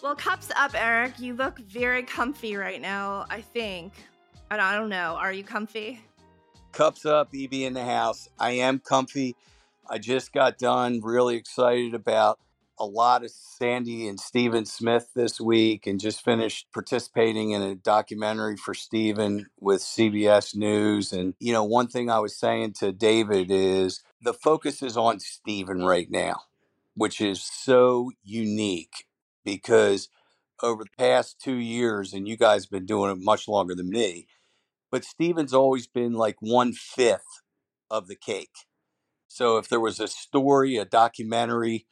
[0.00, 1.18] Well, cups up, Eric.
[1.18, 3.92] You look very comfy right now, I think.
[4.48, 5.16] I don't know.
[5.18, 6.00] Are you comfy?
[6.70, 8.28] Cups up, EB in the house.
[8.38, 9.34] I am comfy.
[9.90, 12.38] I just got done really excited about
[12.78, 17.74] a lot of Sandy and Stephen Smith this week and just finished participating in a
[17.74, 21.12] documentary for Stephen with CBS News.
[21.12, 25.18] And, you know, one thing I was saying to David is the focus is on
[25.18, 26.42] Stephen right now,
[26.94, 29.07] which is so unique
[29.56, 30.08] because
[30.62, 33.90] over the past two years, and you guys have been doing it much longer than
[33.90, 34.26] me,
[34.90, 37.42] but Stephen's always been like one fifth
[37.90, 38.66] of the cake.
[39.28, 41.86] So if there was a story, a documentary,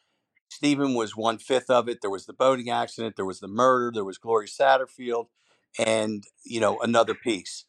[0.48, 1.98] Stephen was one fifth of it.
[2.00, 5.26] There was the boating accident, there was the murder, there was Gloria Satterfield,
[5.78, 7.66] and you know another piece.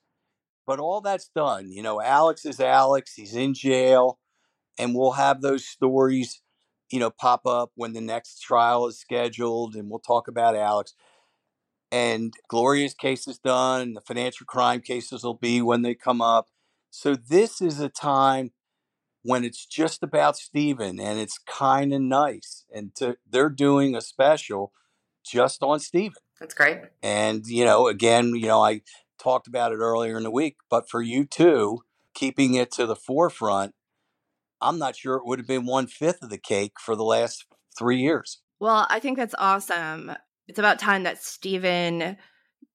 [0.65, 1.71] But all that's done.
[1.71, 3.13] You know, Alex is Alex.
[3.13, 4.19] He's in jail,
[4.77, 6.41] and we'll have those stories
[6.91, 10.93] you know, pop up when the next trial is scheduled, and we'll talk about Alex.
[11.91, 13.81] And Gloria's case is done.
[13.81, 16.47] and The financial crime cases will be when they come up.
[16.89, 18.51] So this is a time
[19.23, 22.65] when it's just about Stephen, and it's kind of nice.
[22.73, 24.71] And to, they're doing a special
[25.25, 26.21] just on Stephen.
[26.39, 26.79] That's great.
[27.03, 28.81] And you know, again, you know, I
[29.19, 32.95] talked about it earlier in the week, but for you too, keeping it to the
[32.95, 33.75] forefront
[34.61, 37.45] I'm not sure it would have been one fifth of the cake for the last
[37.77, 38.39] three years.
[38.59, 40.11] Well, I think that's awesome.
[40.47, 42.17] It's about time that Stephen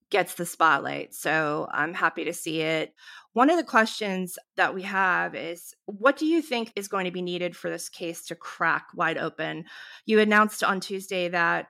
[0.09, 1.13] gets the spotlight.
[1.13, 2.93] So I'm happy to see it.
[3.33, 7.11] One of the questions that we have is what do you think is going to
[7.11, 9.65] be needed for this case to crack wide open?
[10.05, 11.67] You announced on Tuesday that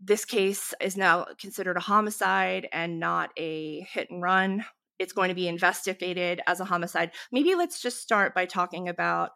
[0.00, 4.64] this case is now considered a homicide and not a hit and run.
[4.98, 7.12] It's going to be investigated as a homicide.
[7.30, 9.32] Maybe let's just start by talking about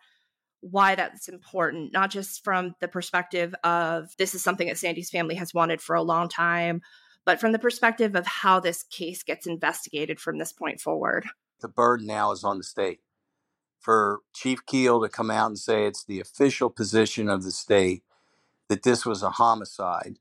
[0.61, 5.35] why that's important, not just from the perspective of this is something that Sandy's family
[5.37, 6.83] has wanted for a long time,
[7.25, 11.27] but from the perspective of how this case gets investigated from this point forward.
[11.61, 13.01] The burden now is on the state.
[13.80, 18.03] For Chief Keel to come out and say it's the official position of the state
[18.69, 20.19] that this was a homicide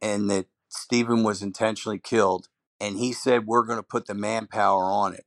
[0.00, 2.48] and that Stephen was intentionally killed,
[2.80, 5.24] and he said we're going to put the manpower on it,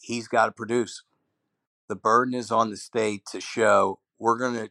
[0.00, 1.02] he's got to produce
[1.90, 4.70] the burden is on the state to show we're going to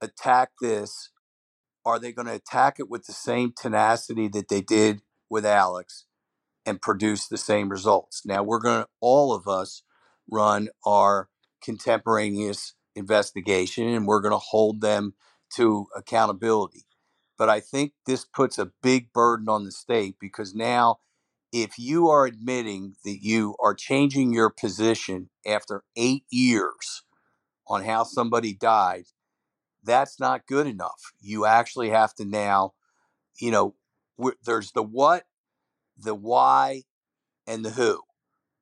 [0.00, 1.10] attack this.
[1.84, 6.06] Are they going to attack it with the same tenacity that they did with Alex
[6.64, 8.24] and produce the same results?
[8.24, 9.82] Now, we're going to, all of us,
[10.30, 11.28] run our
[11.62, 15.12] contemporaneous investigation and we're going to hold them
[15.56, 16.86] to accountability.
[17.38, 21.00] But I think this puts a big burden on the state because now
[21.62, 27.02] if you are admitting that you are changing your position after eight years
[27.66, 29.04] on how somebody died,
[29.82, 31.12] that's not good enough.
[31.18, 32.74] You actually have to now,
[33.40, 33.74] you know,
[34.44, 35.24] there's the what,
[35.96, 36.82] the why,
[37.46, 38.02] and the who.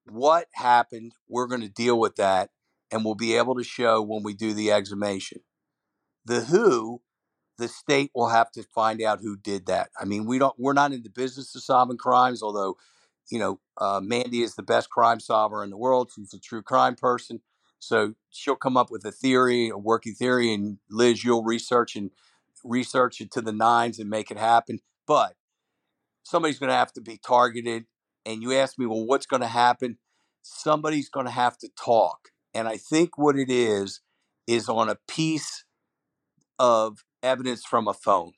[0.06, 1.14] What happened?
[1.28, 2.50] We're going to deal with that,
[2.92, 5.40] and we'll be able to show when we do the exhumation.
[6.24, 7.02] The who
[7.58, 9.90] the state will have to find out who did that.
[9.98, 10.54] I mean, we don't.
[10.58, 12.76] We're not in the business of solving crimes, although,
[13.30, 16.10] you know, uh, Mandy is the best crime solver in the world.
[16.14, 17.40] She's a true crime person,
[17.78, 22.10] so she'll come up with a theory, a working theory, and Liz, you'll research and
[22.64, 24.80] research it to the nines and make it happen.
[25.06, 25.34] But
[26.22, 27.84] somebody's going to have to be targeted.
[28.26, 29.98] And you ask me, well, what's going to happen?
[30.42, 32.30] Somebody's going to have to talk.
[32.54, 34.00] And I think what it is
[34.46, 35.64] is on a piece
[36.58, 38.32] of evidence from a phone.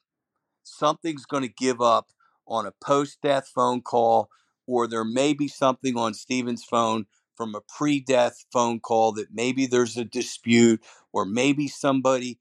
[0.63, 2.09] Something's going to give up
[2.47, 4.31] on a post death phone call,
[4.67, 9.29] or there may be something on Stephen's phone from a pre death phone call that
[9.33, 10.83] maybe there's a dispute,
[11.13, 12.39] or maybe somebody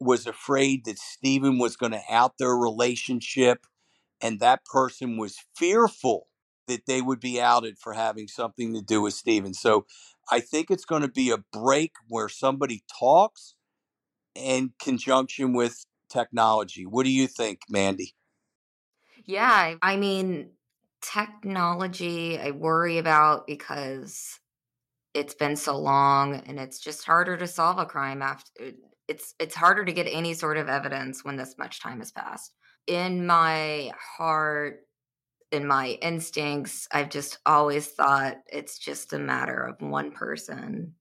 [0.00, 3.66] was afraid that Stephen was going to out their relationship,
[4.20, 6.28] and that person was fearful
[6.68, 9.52] that they would be outed for having something to do with Stephen.
[9.52, 9.84] So
[10.30, 13.54] I think it's going to be a break where somebody talks
[14.34, 16.86] in conjunction with technology.
[16.86, 18.14] What do you think, Mandy?
[19.24, 20.50] Yeah, I mean,
[21.00, 24.38] technology I worry about because
[25.14, 28.70] it's been so long and it's just harder to solve a crime after uh,
[29.08, 32.54] it's it's harder to get any sort of evidence when this much time has passed.
[32.86, 34.86] In my heart,
[35.50, 40.94] in my instincts, I've just always thought it's just a matter of one person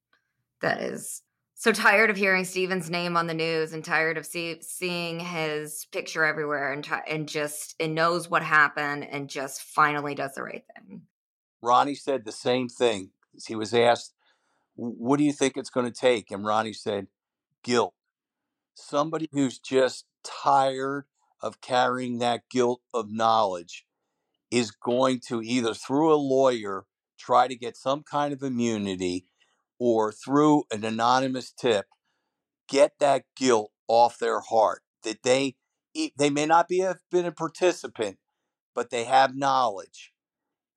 [0.62, 1.22] that is
[1.62, 5.86] so tired of hearing Stephen's name on the news and tired of see, seeing his
[5.92, 10.64] picture everywhere and and just and knows what happened and just finally does the right
[10.76, 11.04] thing.
[11.62, 13.12] Ronnie said the same thing.
[13.46, 14.16] He was asked,
[14.74, 17.06] "What do you think it's going to take?" And Ronnie said,
[17.64, 17.94] "Guilt.
[18.74, 21.06] Somebody who's just tired
[21.42, 23.86] of carrying that guilt of knowledge
[24.50, 26.88] is going to either through a lawyer
[27.20, 29.28] try to get some kind of immunity
[29.84, 31.88] or through an anonymous tip
[32.70, 35.56] get that guilt off their heart that they
[36.18, 38.18] they may not be have been a participant
[38.76, 40.14] but they have knowledge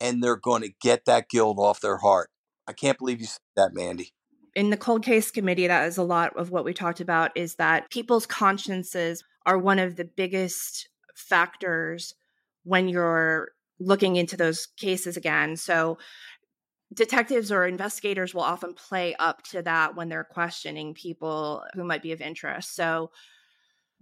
[0.01, 2.31] and they're going to get that guilt off their heart.
[2.67, 4.13] I can't believe you said that mandy.
[4.57, 7.57] In the cold case committee that is a lot of what we talked about is
[7.57, 12.15] that people's consciences are one of the biggest factors
[12.63, 15.57] when you're looking into those cases again.
[15.57, 15.99] So
[16.95, 22.03] detectives or investigators will often play up to that when they're questioning people who might
[22.03, 22.75] be of interest.
[22.75, 23.11] So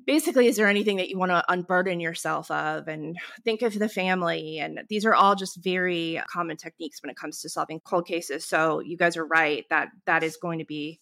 [0.07, 2.89] basically is there anything that you want to unburden yourself of?
[2.89, 7.17] And think of the family and these are all just very common techniques when it
[7.17, 8.45] comes to solving cold cases.
[8.45, 11.01] So you guys are right that that is going to be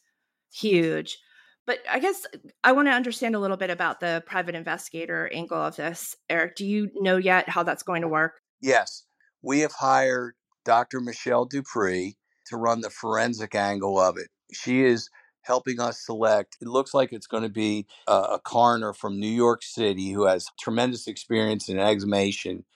[0.52, 1.18] huge.
[1.66, 2.26] But i guess
[2.64, 6.16] i want to understand a little bit about the private investigator angle of this.
[6.28, 8.40] Eric do you know yet how that's going to work?
[8.60, 9.04] Yes.
[9.42, 10.34] We have hired
[10.70, 11.00] Dr.
[11.00, 14.28] Michelle Dupree to run the forensic angle of it.
[14.52, 15.10] She is
[15.42, 16.58] helping us select.
[16.60, 20.26] It looks like it's going to be a, a coroner from New York City who
[20.26, 22.66] has tremendous experience in exhumation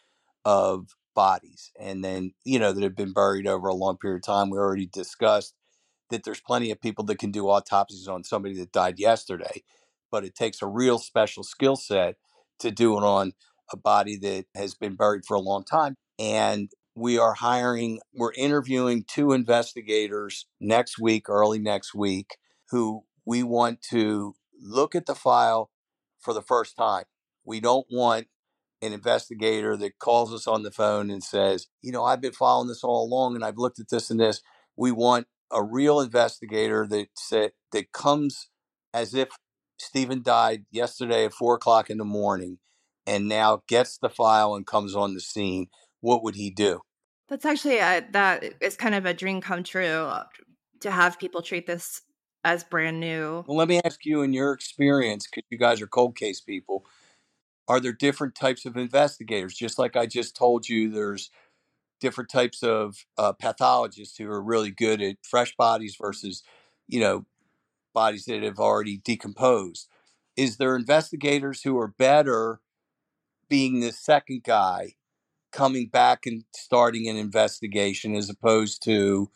[0.45, 4.23] of bodies and then, you know, that have been buried over a long period of
[4.23, 4.51] time.
[4.51, 5.55] We already discussed
[6.11, 9.63] that there's plenty of people that can do autopsies on somebody that died yesterday,
[10.11, 12.17] but it takes a real special skill set
[12.59, 13.35] to do it on
[13.73, 15.95] a body that has been buried for a long time.
[16.19, 22.37] And we are hiring, we're interviewing two investigators next week, early next week,
[22.71, 25.71] who we want to look at the file
[26.21, 27.05] for the first time.
[27.45, 28.29] We don't want
[28.81, 32.69] an investigator that calls us on the phone and says, you know, I've been following
[32.69, 34.41] this all along and I've looked at this and this.
[34.77, 38.49] We want a real investigator that said that comes
[38.93, 39.31] as if
[39.79, 42.59] Stephen died yesterday at four o'clock in the morning
[43.07, 45.67] and now gets the file and comes on the scene
[46.05, 46.83] what would he do?
[47.29, 50.25] That's actually a, that is kind of a dream come true uh,
[50.81, 52.03] to have people treat this
[52.45, 53.43] as brand new.
[53.47, 56.85] Well, let me ask you, in your experience, because you guys are cold case people,
[57.67, 59.55] are there different types of investigators?
[59.55, 61.31] Just like I just told you, there's
[62.01, 66.43] different types of uh, pathologists who are really good at fresh bodies versus,
[66.87, 67.25] you know,
[67.95, 69.89] bodies that have already decomposed.
[70.37, 72.61] Is there investigators who are better
[73.49, 74.97] being the second guy
[75.55, 79.31] coming back and starting an investigation as opposed to,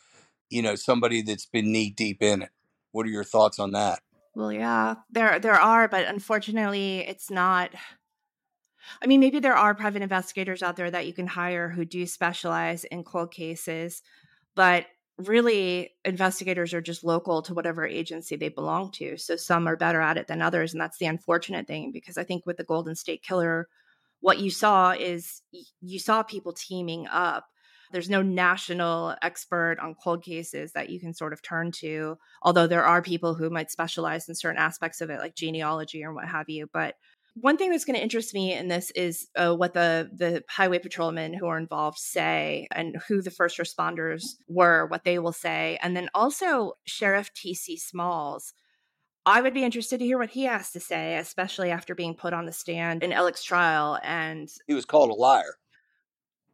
[0.51, 2.51] you know, somebody that's been knee deep in it.
[2.93, 4.01] What are your thoughts on that?
[4.35, 7.71] Well, yeah, there there are, but unfortunately, it's not.
[9.03, 12.07] I mean, maybe there are private investigators out there that you can hire who do
[12.07, 14.03] specialize in cold cases,
[14.55, 14.87] but
[15.19, 19.17] really, investigators are just local to whatever agency they belong to.
[19.19, 21.91] So some are better at it than others, and that's the unfortunate thing.
[21.93, 23.69] Because I think with the Golden State Killer
[24.21, 25.43] what you saw is
[25.81, 27.47] you saw people teaming up.
[27.91, 32.67] There's no national expert on cold cases that you can sort of turn to, although
[32.67, 36.29] there are people who might specialize in certain aspects of it, like genealogy or what
[36.29, 36.69] have you.
[36.71, 36.97] But
[37.41, 40.79] one thing that's going to interest me in this is uh, what the the highway
[40.79, 45.79] patrolmen who are involved say and who the first responders were, what they will say,
[45.83, 47.77] and then also Sheriff T.C.
[47.77, 48.53] Smalls
[49.29, 52.33] I would be interested to hear what he has to say, especially after being put
[52.33, 53.99] on the stand in Alex's trial.
[54.03, 55.57] And he was called a liar.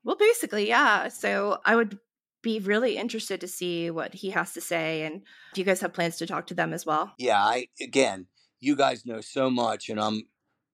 [0.03, 1.07] Well, basically, yeah.
[1.07, 2.01] So I would
[2.43, 5.03] be really interested to see what he has to say.
[5.03, 5.23] And
[5.55, 7.13] do you guys have plans to talk to them as well?
[7.17, 8.27] Yeah, I again,
[8.59, 10.25] you guys know so much, and I'm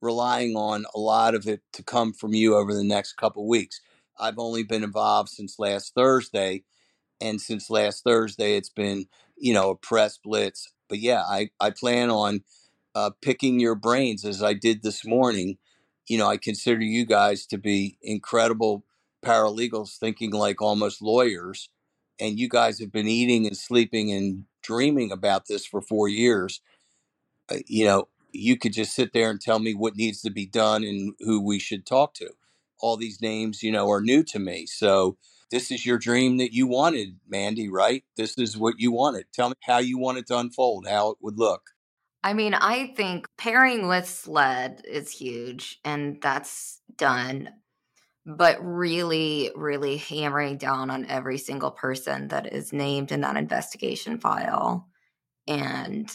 [0.00, 3.78] relying on a lot of it to come from you over the next couple weeks.
[4.18, 6.64] I've only been involved since last Thursday,
[7.20, 9.04] and since last Thursday, it's been
[9.36, 12.42] you know a press blitz but yeah, I, I plan on
[12.96, 15.58] uh, picking your brains as I did this morning.
[16.08, 18.84] You know, I consider you guys to be incredible
[19.24, 21.70] paralegals, thinking like almost lawyers.
[22.20, 26.62] And you guys have been eating and sleeping and dreaming about this for four years.
[27.50, 30.46] Uh, you know, you could just sit there and tell me what needs to be
[30.46, 32.30] done and who we should talk to.
[32.80, 34.66] All these names, you know, are new to me.
[34.66, 35.16] So,
[35.50, 38.04] this is your dream that you wanted, Mandy, right?
[38.16, 39.26] This is what you wanted.
[39.32, 41.62] Tell me how you want it to unfold, how it would look.
[42.22, 47.50] I mean, I think pairing with SLED is huge, and that's done.
[48.26, 54.18] But really, really hammering down on every single person that is named in that investigation
[54.18, 54.86] file.
[55.48, 56.10] And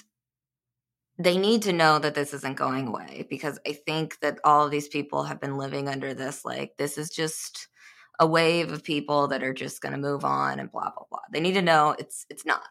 [1.18, 4.72] they need to know that this isn't going away because I think that all of
[4.72, 7.68] these people have been living under this like, this is just
[8.20, 11.20] a wave of people that are just going to move on and blah blah blah.
[11.32, 12.64] They need to know it's it's not.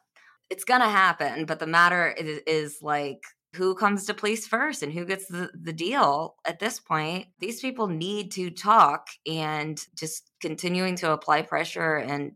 [0.51, 3.25] It's going to happen, but the matter is, is like
[3.55, 7.27] who comes to police first and who gets the, the deal at this point.
[7.39, 12.33] These people need to talk and just continuing to apply pressure and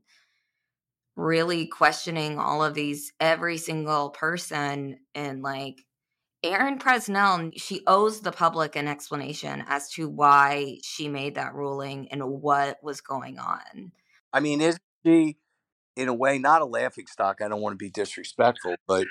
[1.16, 4.98] really questioning all of these, every single person.
[5.14, 5.84] And like
[6.42, 12.08] Erin Presnell, she owes the public an explanation as to why she made that ruling
[12.12, 13.92] and what was going on.
[14.32, 15.36] I mean, is she,
[15.96, 17.40] in a way, not a laughing stock?
[17.42, 19.06] I don't want to be disrespectful, but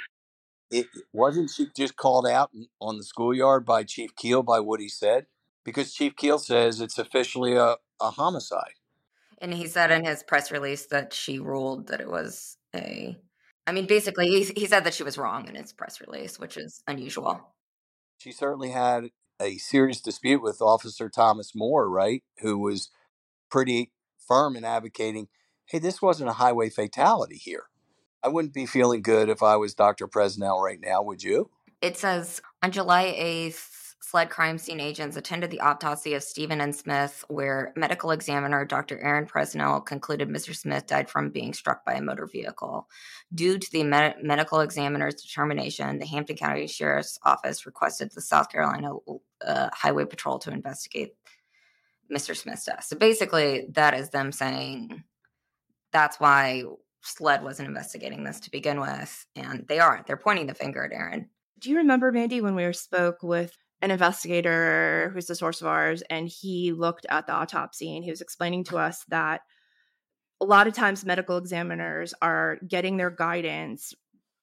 [0.71, 4.89] it wasn't she just called out on the schoolyard by Chief Keel by what he
[4.89, 5.25] said
[5.63, 8.75] because Chief Keel says it's officially a, a homicide.
[9.39, 13.17] And he said in his press release that she ruled that it was a.
[13.67, 16.55] I mean, basically, he, he said that she was wrong in his press release, which
[16.55, 17.53] is unusual.
[18.17, 19.09] She certainly had
[19.41, 22.23] a serious dispute with Officer Thomas Moore, right?
[22.39, 22.89] Who was
[23.51, 23.91] pretty
[24.25, 25.27] firm in advocating,
[25.65, 27.65] hey, this wasn't a highway fatality here.
[28.23, 30.07] I wouldn't be feeling good if I was Dr.
[30.07, 31.49] Presnell right now, would you?
[31.81, 36.71] It says on July 8th, SLED crime scene agents attended the autopsy of Stephen N.
[36.71, 38.99] Smith, where medical examiner Dr.
[38.99, 40.55] Erin Presnell concluded Mr.
[40.55, 42.87] Smith died from being struck by a motor vehicle.
[43.33, 48.49] Due to the med- medical examiner's determination, the Hampton County Sheriff's Office requested the South
[48.49, 48.93] Carolina
[49.45, 51.15] uh, Highway Patrol to investigate
[52.11, 52.35] Mr.
[52.35, 52.85] Smith's death.
[52.85, 55.03] So basically, that is them saying
[55.91, 56.63] that's why
[57.01, 60.05] SLED wasn't investigating this to begin with, and they aren't.
[60.05, 61.29] They're pointing the finger at Erin.
[61.59, 66.01] Do you remember, Mandy, when we spoke with an investigator who's the source of ours,
[66.09, 69.41] and he looked at the autopsy and he was explaining to us that
[70.41, 73.93] a lot of times medical examiners are getting their guidance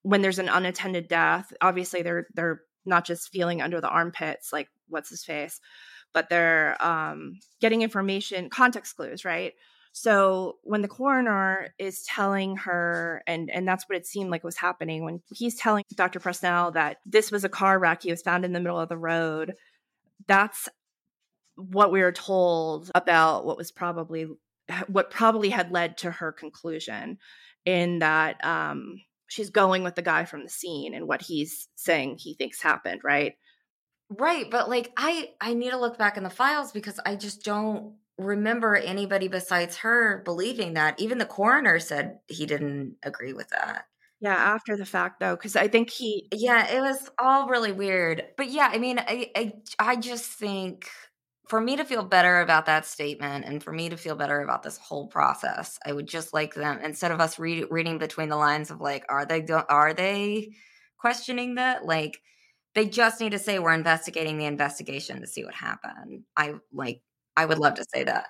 [0.02, 1.52] when there's an unattended death.
[1.60, 5.60] Obviously, they're they're not just feeling under the armpits like what's his face,
[6.12, 9.54] but they're um, getting information, context clues, right?
[9.96, 14.56] So when the coroner is telling her, and and that's what it seemed like was
[14.56, 16.18] happening when he's telling Dr.
[16.18, 18.98] Presnell that this was a car wreck, he was found in the middle of the
[18.98, 19.54] road.
[20.26, 20.68] That's
[21.54, 24.26] what we were told about what was probably
[24.88, 27.18] what probably had led to her conclusion
[27.64, 32.16] in that um, she's going with the guy from the scene and what he's saying
[32.18, 33.34] he thinks happened, right?
[34.10, 37.44] Right, but like I I need to look back in the files because I just
[37.44, 40.98] don't remember anybody besides her believing that.
[41.00, 43.86] Even the coroner said he didn't agree with that.
[44.20, 46.28] Yeah, after the fact though, because I think he.
[46.32, 48.24] Yeah, it was all really weird.
[48.36, 50.88] But yeah, I mean, I, I I just think
[51.48, 54.62] for me to feel better about that statement and for me to feel better about
[54.62, 58.36] this whole process, I would just like them instead of us read, reading between the
[58.36, 60.54] lines of like, are they are they
[60.98, 61.84] questioning that?
[61.84, 62.20] Like,
[62.74, 66.22] they just need to say we're investigating the investigation to see what happened.
[66.36, 67.02] I like
[67.36, 68.26] I would love to say that.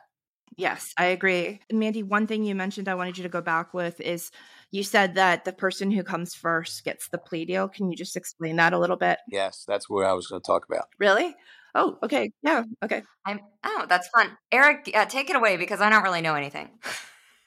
[0.56, 1.60] Yes, I agree.
[1.72, 4.30] Mandy, one thing you mentioned I wanted you to go back with is
[4.70, 7.68] you said that the person who comes first gets the plea deal.
[7.68, 9.18] Can you just explain that a little bit?
[9.28, 10.86] Yes, that's what I was going to talk about.
[11.00, 11.34] Really?
[11.74, 12.30] Oh, okay.
[12.42, 13.02] Yeah, okay.
[13.26, 14.36] I'm Oh, that's fun.
[14.52, 16.68] Eric, uh, take it away because I don't really know anything.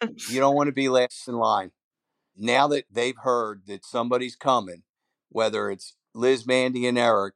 [0.01, 1.71] you don't want to be last in line.
[2.35, 4.83] Now that they've heard that somebody's coming,
[5.29, 7.35] whether it's Liz, Mandy, and Eric,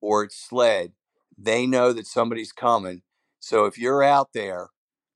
[0.00, 0.92] or it's SLED,
[1.36, 3.02] they know that somebody's coming
[3.40, 4.70] so if you're out there,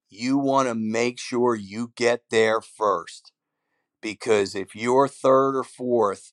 [0.09, 3.33] you want to make sure you get there first.
[4.01, 6.33] Because if you're third or fourth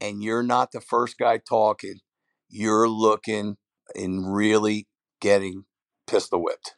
[0.00, 2.00] and you're not the first guy talking,
[2.48, 3.56] you're looking
[3.94, 4.86] and really
[5.20, 5.64] getting
[6.06, 6.76] pistol whipped.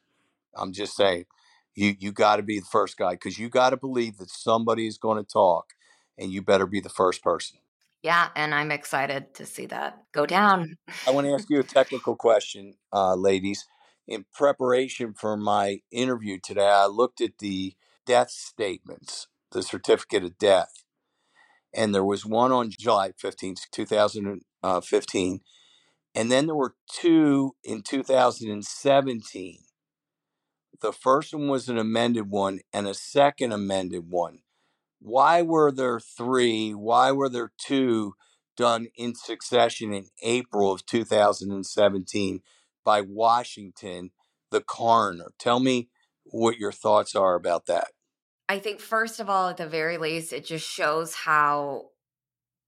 [0.56, 1.26] I'm just saying,
[1.74, 4.86] you you got to be the first guy because you got to believe that somebody
[4.86, 5.72] is going to talk,
[6.18, 7.58] and you better be the first person.
[8.02, 10.76] Yeah, and I'm excited to see that go down.
[11.06, 13.64] I want to ask you a technical question, uh, ladies
[14.12, 20.36] in preparation for my interview today, I looked at the death statements, the certificate of
[20.36, 20.84] death,
[21.74, 25.40] and there was one on July uh, 15, 2015,
[26.14, 29.58] and then there were two in 2017.
[30.82, 34.40] The first one was an amended one, and a second amended one.
[35.00, 36.72] Why were there three?
[36.74, 38.12] Why were there two
[38.58, 42.42] done in succession in April of 2017?
[42.84, 44.10] By Washington,
[44.50, 45.32] the coroner.
[45.38, 45.88] Tell me
[46.24, 47.88] what your thoughts are about that.
[48.48, 51.91] I think, first of all, at the very least, it just shows how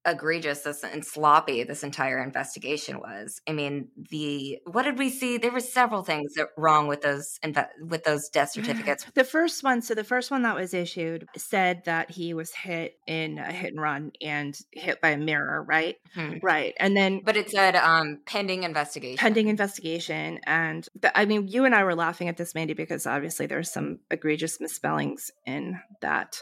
[0.06, 3.40] egregious this and sloppy this entire investigation was.
[3.48, 5.38] I mean, the what did we see?
[5.38, 7.38] There were several things that wrong with those
[7.80, 9.06] with those death certificates.
[9.14, 12.98] The first one, so the first one that was issued said that he was hit
[13.06, 15.96] in a hit and run and hit by a mirror, right?
[16.14, 16.34] Hmm.
[16.42, 16.74] Right.
[16.78, 19.18] And then But it said um pending investigation.
[19.18, 23.06] Pending investigation and the, I mean, you and I were laughing at this Mandy because
[23.06, 26.40] obviously there's some egregious misspellings in that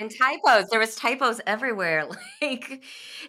[0.00, 0.68] And typos.
[0.70, 2.08] There was typos everywhere.
[2.42, 2.82] Like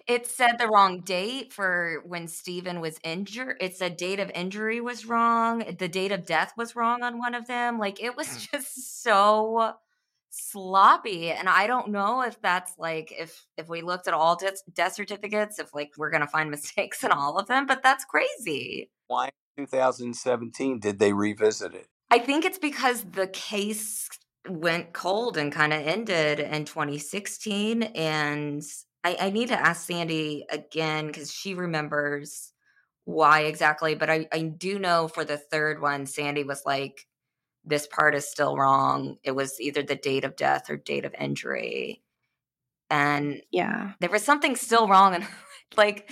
[0.07, 3.57] it said the wrong date for when Stephen was injured.
[3.59, 5.59] It said date of injury was wrong.
[5.77, 7.77] The date of death was wrong on one of them.
[7.77, 8.51] Like it was Mm.
[8.51, 9.73] just so
[10.33, 14.55] sloppy and i don't know if that's like if if we looked at all death,
[14.73, 18.89] death certificates if like we're gonna find mistakes in all of them but that's crazy
[19.07, 21.87] Why in 2017 did they revisit it?
[22.09, 24.07] I think it's because the case
[24.47, 27.83] went cold and kind of ended in 2016.
[27.83, 28.63] And
[29.03, 32.53] I, I need to ask Sandy again because she remembers
[33.05, 33.95] why exactly.
[33.95, 37.07] But I, I do know for the third one, Sandy was like,
[37.65, 39.17] this part is still wrong.
[39.23, 42.03] It was either the date of death or date of injury.
[42.89, 43.93] And Yeah.
[43.99, 45.15] there was something still wrong.
[45.15, 45.27] And
[45.77, 46.11] like,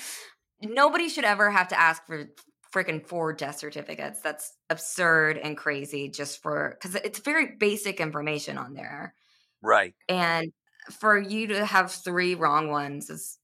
[0.62, 2.26] nobody should ever have to ask for
[2.74, 4.22] freaking four death certificates.
[4.22, 9.14] That's absurd and crazy just for because it's very basic information on there.
[9.62, 9.94] Right.
[10.08, 10.52] And
[10.92, 13.38] for you to have three wrong ones is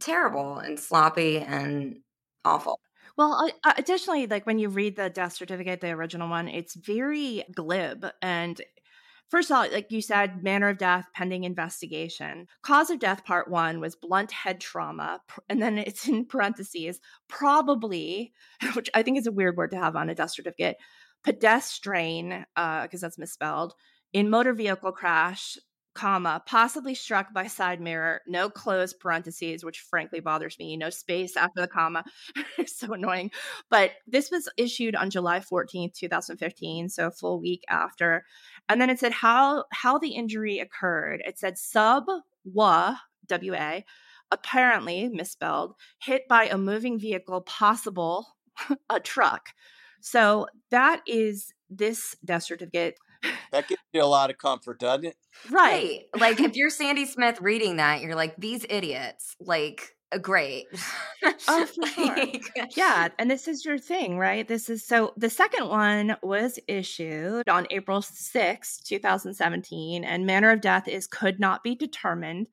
[0.00, 2.00] terrible and sloppy and
[2.44, 2.80] awful.
[3.16, 8.06] Well, additionally, like when you read the death certificate, the original one, it's very glib.
[8.20, 8.60] And
[9.28, 12.46] first of all, like you said, manner of death pending investigation.
[12.62, 15.20] Cause of death, part one, was blunt head trauma.
[15.48, 18.32] And then it's in parentheses, probably,
[18.74, 20.76] which I think is a weird word to have on a death certificate,
[21.22, 23.74] pedestrian, uh, because that's misspelled,
[24.12, 25.56] in motor vehicle crash,
[25.94, 31.36] comma, possibly struck by side mirror, no closed parentheses, which frankly bothers me, no space
[31.36, 32.04] after the comma.
[32.66, 33.30] so annoying.
[33.70, 38.24] But this was issued on July 14th, 2015, so a full week after.
[38.68, 41.22] And then it said how how the injury occurred.
[41.26, 42.04] It said sub
[42.44, 42.96] wa
[43.30, 43.80] wa
[44.30, 48.26] apparently misspelled hit by a moving vehicle possible
[48.90, 49.50] a truck.
[50.00, 52.98] So that is this death certificate.
[53.52, 55.16] That gives you a lot of comfort, doesn't it?
[55.48, 56.06] Right.
[56.12, 56.20] Right.
[56.20, 59.36] like if you're Sandy Smith reading that, you're like, these idiots.
[59.38, 60.66] Like, great.
[61.48, 62.06] Oh, for sure.
[62.06, 62.44] Like,
[62.76, 64.46] Yeah, and this is your thing, right?
[64.46, 70.60] This is so the second one was issued on April 6, 2017, and manner of
[70.60, 72.48] death is could not be determined.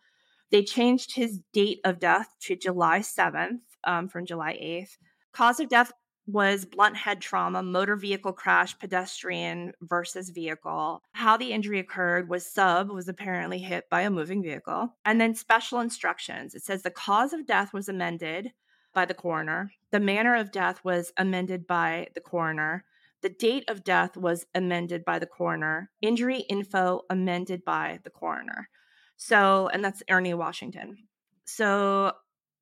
[0.52, 4.98] They changed his date of death to July 7th um, from July 8th.
[5.34, 5.94] Cause of death
[6.32, 11.02] was blunt head trauma, motor vehicle crash, pedestrian versus vehicle.
[11.14, 14.94] How the injury occurred was sub was apparently hit by a moving vehicle.
[15.06, 16.56] And then special instructions.
[16.56, 18.52] It says the cause of death was amended
[18.94, 19.72] by the coroner.
[19.92, 22.86] The manner of death was amended by the coroner.
[23.22, 25.92] The date of death was amended by the coroner.
[26.02, 28.70] Injury info amended by the coroner.
[29.16, 30.98] So, and that's Ernie Washington.
[31.46, 32.14] So,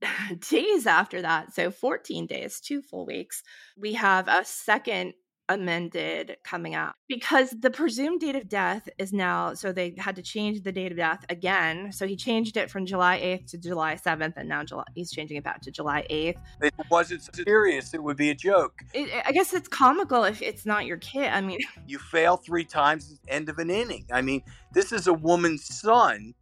[0.50, 3.44] days after that, so 14 days, two full weeks,
[3.78, 5.14] we have a second
[5.52, 10.22] amended coming out because the presumed date of death is now so they had to
[10.22, 13.96] change the date of death again so he changed it from july 8th to july
[13.96, 18.04] 7th and now july, he's changing it back to july 8th it wasn't serious, it
[18.04, 18.84] would be a joke.
[18.94, 21.58] it, i guess it's comical if it's not your kid i mean
[21.90, 24.06] You fail three times, end of an inning.
[24.14, 26.36] I mean, this is a woman's son,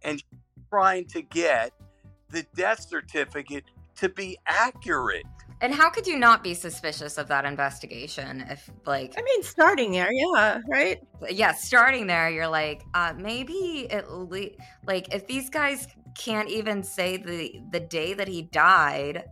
[0.00, 0.24] and
[0.70, 1.72] trying to get
[2.34, 3.64] the death certificate
[3.96, 5.24] to be accurate.
[5.60, 9.92] and how could you not be suspicious of that investigation if, like, i mean starting
[9.92, 15.48] there yeah right yeah, starting there, you're like, uh, maybe at least, like, if these
[15.48, 19.24] guys can't even say the the day that he died,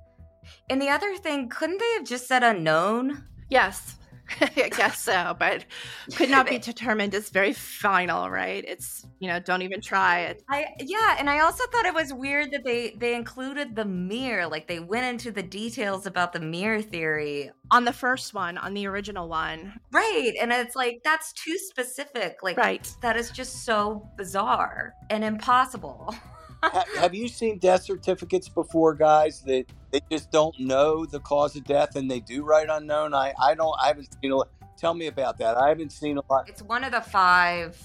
[0.71, 3.25] and the other thing, couldn't they have just said unknown?
[3.51, 3.97] yes
[4.57, 5.65] i guess so but
[6.17, 10.43] could not be determined it's very final right it's you know don't even try it
[10.49, 14.47] I yeah, and I also thought it was weird that they they included the mirror,
[14.47, 18.75] like they went into the details about the mirror theory, on the first one on
[18.75, 20.33] the original one right?
[20.41, 26.15] And it's like that's too specific, like right that is just so bizarre and impossible.
[26.63, 29.41] Ha- have you seen death certificates before, guys?
[29.43, 33.15] That they just don't know the cause of death and they do write unknown.
[33.15, 33.75] I, I don't.
[33.81, 34.49] I haven't seen a lot.
[34.77, 35.57] Tell me about that.
[35.57, 36.49] I haven't seen a lot.
[36.49, 37.77] It's one of the five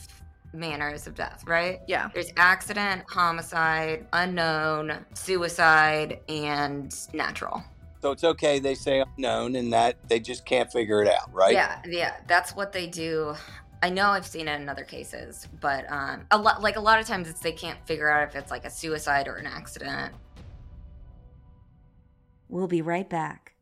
[0.53, 1.79] manners of death, right?
[1.87, 7.63] yeah There's accident, homicide, unknown, suicide, and natural.
[8.01, 8.59] So it's okay.
[8.59, 11.53] They say unknown, and that they just can't figure it out, right?
[11.53, 13.35] Yeah, yeah, that's what they do.
[13.81, 16.99] I know I've seen it in other cases, but um, a lot like a lot
[16.99, 20.13] of times it's they can't figure out if it's like a suicide or an accident.
[22.49, 23.53] We'll be right back.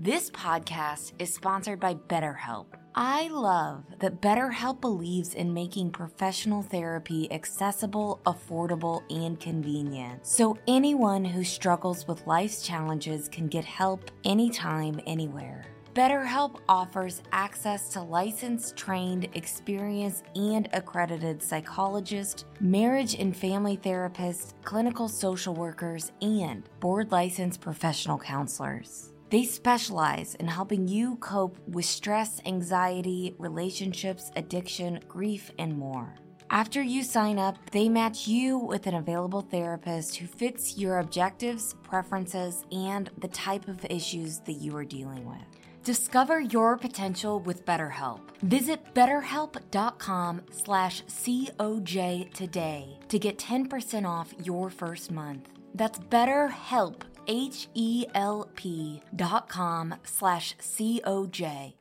[0.00, 2.66] This podcast is sponsored by BetterHelp.
[2.94, 10.24] I love that BetterHelp believes in making professional therapy accessible, affordable, and convenient.
[10.26, 15.64] So anyone who struggles with life's challenges can get help anytime, anywhere.
[15.94, 25.08] BetterHelp offers access to licensed, trained, experienced, and accredited psychologists, marriage and family therapists, clinical
[25.08, 29.12] social workers, and board licensed professional counselors.
[29.30, 36.14] They specialize in helping you cope with stress, anxiety, relationships, addiction, grief, and more.
[36.50, 41.74] After you sign up, they match you with an available therapist who fits your objectives,
[41.82, 45.57] preferences, and the type of issues that you are dealing with.
[45.88, 48.20] Discover your potential with BetterHelp.
[48.42, 55.48] Visit betterhelp.com slash COJ today to get 10% off your first month.
[55.74, 61.74] That's betterhelp, H-E-L-P dot com slash C-O-J.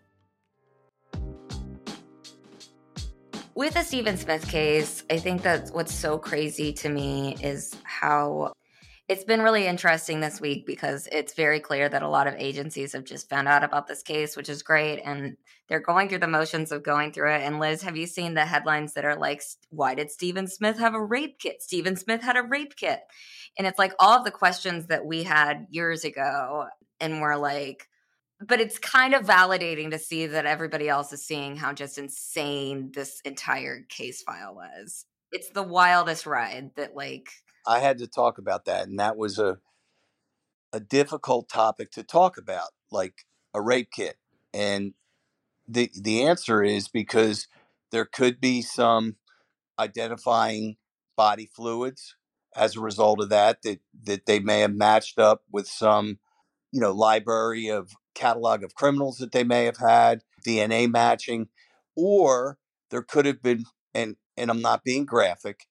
[3.55, 8.53] With the Stephen Smith case, I think that what's so crazy to me is how
[9.07, 12.91] it's been really interesting this week because it's very clear that a lot of agencies
[12.91, 14.99] have just found out about this case, which is great.
[14.99, 15.37] And
[15.69, 17.41] they're going through the motions of going through it.
[17.41, 20.93] And Liz, have you seen the headlines that are like, why did Stephen Smith have
[20.93, 21.61] a rape kit?
[21.61, 22.99] Stephen Smith had a rape kit.
[23.57, 26.65] And it's like all of the questions that we had years ago.
[26.99, 27.87] And we're like,
[28.41, 32.91] but it's kind of validating to see that everybody else is seeing how just insane
[32.93, 35.05] this entire case file was.
[35.31, 37.29] It's the wildest ride that, like,
[37.67, 39.59] I had to talk about that, and that was a
[40.73, 44.17] a difficult topic to talk about, like a rape kit.
[44.53, 44.93] And
[45.67, 47.47] the the answer is because
[47.91, 49.17] there could be some
[49.79, 50.77] identifying
[51.17, 52.15] body fluids
[52.55, 56.19] as a result of that that that they may have matched up with some
[56.71, 61.47] you know library of catalog of criminals that they may have had DNA matching
[61.95, 62.57] or
[62.91, 65.67] there could have been and and I'm not being graphic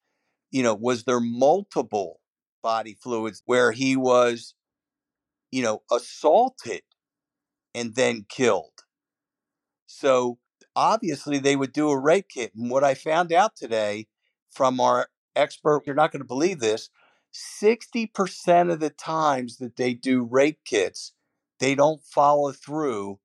[0.50, 2.20] you know, was there multiple
[2.62, 4.54] body fluids where he was,
[5.50, 6.82] you know, assaulted
[7.74, 8.85] and then killed?
[9.87, 10.38] So
[10.74, 12.52] obviously they would do a rape kit.
[12.54, 14.06] And what I found out today
[14.50, 16.90] from our expert, you're not going to believe this,
[17.35, 21.12] 60% of the times that they do rape kits,
[21.61, 23.18] they don't follow through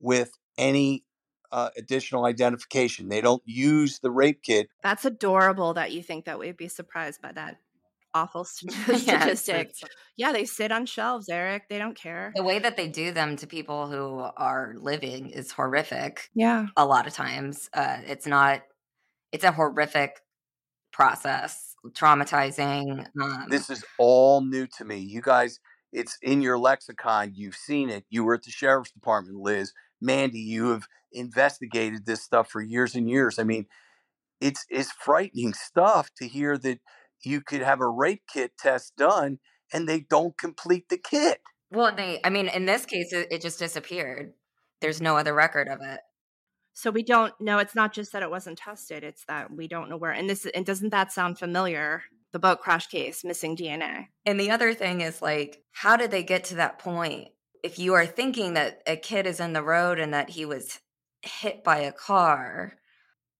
[0.00, 1.04] with any
[1.52, 3.08] uh, additional identification.
[3.08, 4.68] They don't use the rape kit.
[4.82, 7.58] That's adorable that you think that we'd be surprised by that
[8.14, 9.72] awful statistic.
[9.80, 11.68] yeah, yeah, they sit on shelves, Eric.
[11.68, 12.32] They don't care.
[12.34, 16.30] The way that they do them to people who are living is horrific.
[16.34, 16.66] Yeah.
[16.76, 17.68] A lot of times.
[17.72, 18.62] Uh, it's not,
[19.32, 20.20] it's a horrific
[20.92, 23.06] process, traumatizing.
[23.20, 24.98] Um, this is all new to me.
[24.98, 25.60] You guys,
[25.92, 27.32] it's in your lexicon.
[27.34, 28.04] You've seen it.
[28.10, 29.72] You were at the sheriff's department, Liz.
[30.00, 33.38] Mandy, you have investigated this stuff for years and years.
[33.38, 33.66] I mean,
[34.40, 36.80] it's it's frightening stuff to hear that
[37.22, 39.38] you could have a rape kit test done
[39.72, 41.40] and they don't complete the kit.
[41.70, 44.32] Well, they I mean, in this case it, it just disappeared.
[44.80, 46.00] There's no other record of it.
[46.72, 49.90] So we don't know it's not just that it wasn't tested, it's that we don't
[49.90, 52.02] know where and this and doesn't that sound familiar?
[52.32, 54.06] The boat crash case, missing DNA.
[54.24, 57.28] And the other thing is like, how did they get to that point?
[57.62, 60.80] If you are thinking that a kid is in the road and that he was
[61.22, 62.78] hit by a car,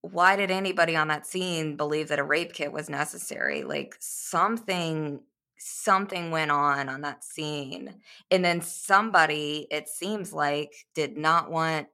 [0.02, 3.62] why did anybody on that scene believe that a rape kit was necessary?
[3.62, 5.20] Like something
[5.62, 7.94] something went on on that scene.
[8.30, 11.88] And then somebody it seems like did not want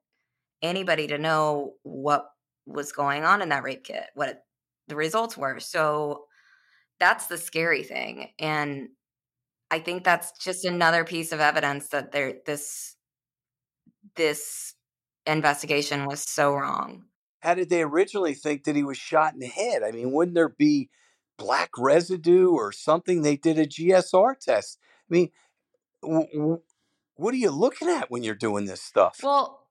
[0.62, 2.30] anybody to know what
[2.64, 4.44] was going on in that rape kit, what
[4.88, 5.58] the results were.
[5.58, 6.26] So
[7.00, 8.88] that's the scary thing and
[9.70, 12.96] I think that's just another piece of evidence that there this
[14.14, 14.74] this
[15.26, 17.04] investigation was so wrong.
[17.40, 19.82] How did they originally think that he was shot in the head?
[19.82, 20.88] I mean, wouldn't there be
[21.36, 23.22] black residue or something?
[23.22, 24.78] They did a GSR test.
[25.10, 25.30] I mean,
[26.02, 26.62] w- w-
[27.16, 29.20] what are you looking at when you're doing this stuff?
[29.22, 29.66] Well,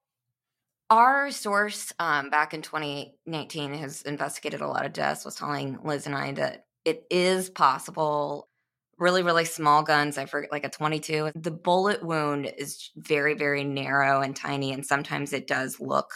[0.90, 6.06] our source um, back in 2019 has investigated a lot of deaths, was telling Liz
[6.06, 8.50] and I that it is possible
[8.98, 13.64] really really small guns i forget like a 22 the bullet wound is very very
[13.64, 16.12] narrow and tiny and sometimes it does look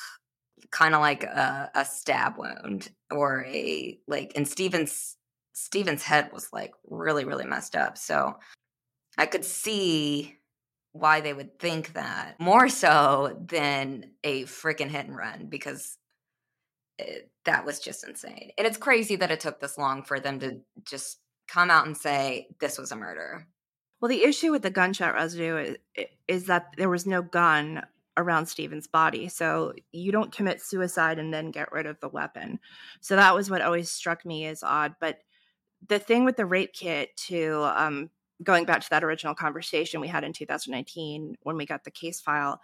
[0.72, 5.16] kind of like a, a, stab wound or a like and stevens
[5.54, 8.36] stevens head was like really really messed up so
[9.18, 10.38] i could see
[10.92, 15.98] why they would think that more so than a freaking hit and run because
[16.98, 18.52] it, that was just insane.
[18.58, 21.98] And it's crazy that it took this long for them to just come out and
[21.98, 23.48] say this was a murder.
[24.00, 27.84] Well, the issue with the gunshot residue is, is that there was no gun
[28.18, 29.30] around Stephen's body.
[29.30, 32.60] So you don't commit suicide and then get rid of the weapon.
[33.02, 34.96] So that was what always struck me as odd.
[35.00, 35.20] But
[35.88, 38.10] the thing with the rape kit, to um,
[38.44, 42.20] going back to that original conversation we had in 2019 when we got the case
[42.20, 42.60] file,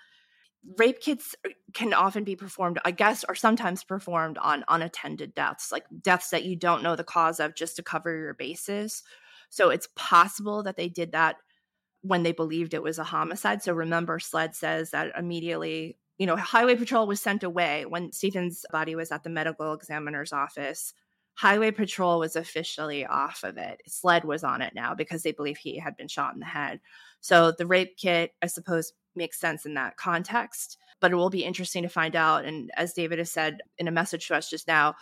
[0.77, 5.71] rape kits uh, can often be performed, I guess, or sometimes performed on unattended deaths,
[5.71, 9.03] like deaths that you don't know the cause of just to cover your bases.
[9.49, 11.37] So it's possible that they did that
[12.01, 13.63] when they believed it was a homicide.
[13.63, 18.65] So remember, SLED says that immediately, you know, Highway Patrol was sent away when Stephen's
[18.71, 20.93] body was at the medical examiner's office.
[21.35, 23.81] Highway Patrol was officially off of it.
[23.87, 26.79] SLED was on it now because they believe he had been shot in the head.
[27.19, 30.77] So the rape kit, I suppose, makes sense in that context.
[31.01, 32.45] But it will be interesting to find out.
[32.45, 34.95] And as David has said in a message to us just now,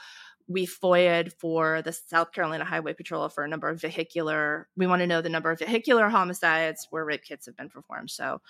[0.48, 4.68] we FOIA'd for the South Carolina Highway Patrol for a number of vehicular.
[4.76, 8.12] We want to know the number of vehicular homicides where rape kits have been performed.
[8.12, 8.42] So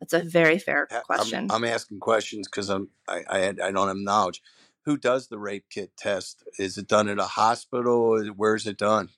[0.00, 1.48] that's a very fair question.
[1.50, 4.42] I'm, I'm asking questions because I'm I, I I don't have knowledge.
[4.84, 6.44] Who does the rape kit test?
[6.58, 8.24] Is it done at a hospital?
[8.36, 9.10] Where is it done?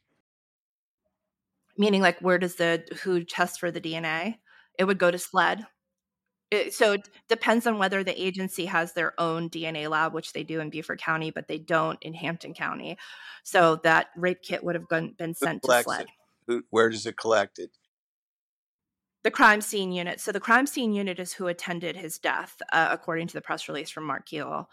[1.76, 4.38] Meaning, like, where does the who test for the DNA?
[4.78, 5.66] It would go to SLED.
[6.50, 10.42] It, so it depends on whether the agency has their own DNA lab, which they
[10.42, 12.98] do in Beaufort County, but they don't in Hampton County.
[13.44, 16.06] So that rape kit would have been, been sent to SLED.
[16.48, 17.70] Who, where does it collect it?
[19.22, 20.18] The crime scene unit.
[20.18, 23.68] So the crime scene unit is who attended his death, uh, according to the press
[23.68, 24.68] release from Mark Keel.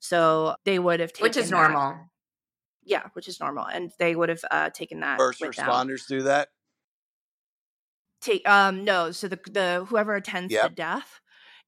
[0.00, 2.10] So they would have taken which is normal.
[2.84, 5.18] Yeah, which is normal, and they would have uh, taken that.
[5.18, 6.18] First responders them.
[6.18, 6.48] do that.
[8.20, 10.70] Take um no, so the the whoever attends yep.
[10.70, 11.20] the death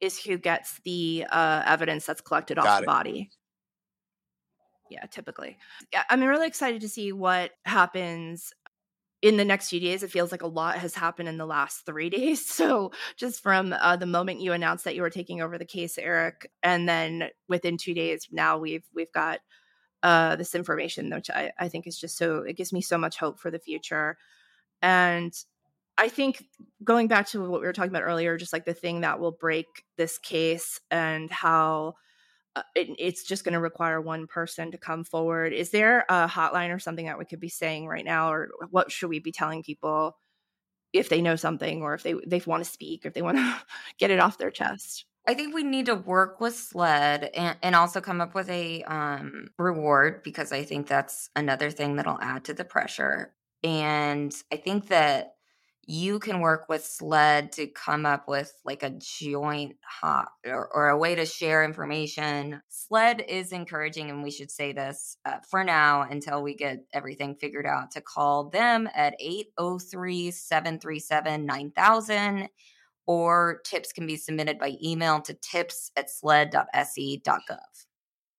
[0.04, 2.82] is who gets the uh, evidence that's collected Got off it.
[2.82, 3.30] the body.
[4.90, 5.56] Yeah, typically.
[5.92, 8.52] Yeah, I'm really excited to see what happens
[9.22, 10.02] in the next few days.
[10.02, 12.46] It feels like a lot has happened in the last three days.
[12.46, 15.98] So, just from uh, the moment you announced that you were taking over the case,
[15.98, 19.40] Eric, and then within two days, now we've we've got
[20.02, 23.16] uh, this information, which I, I think is just so it gives me so much
[23.16, 24.18] hope for the future.
[24.82, 25.32] And
[25.96, 26.44] I think
[26.82, 29.32] going back to what we were talking about earlier, just like the thing that will
[29.32, 31.94] break this case and how
[32.56, 35.52] uh, it, it's just going to require one person to come forward.
[35.52, 38.92] Is there a hotline or something that we could be saying right now, or what
[38.92, 40.16] should we be telling people
[40.92, 43.38] if they know something, or if they they want to speak, or if they want
[43.38, 43.56] to
[43.98, 45.04] get it off their chest?
[45.26, 48.82] I think we need to work with SLED and, and also come up with a
[48.82, 53.32] um, reward because I think that's another thing that'll add to the pressure.
[53.62, 55.33] And I think that
[55.86, 60.88] you can work with SLED to come up with like a joint hop or, or,
[60.88, 62.60] a way to share information.
[62.68, 67.34] SLED is encouraging, and we should say this uh, for now until we get everything
[67.34, 72.48] figured out, to call them at 803 737 9000
[73.06, 77.58] or tips can be submitted by email to tips at sled.sc.gov.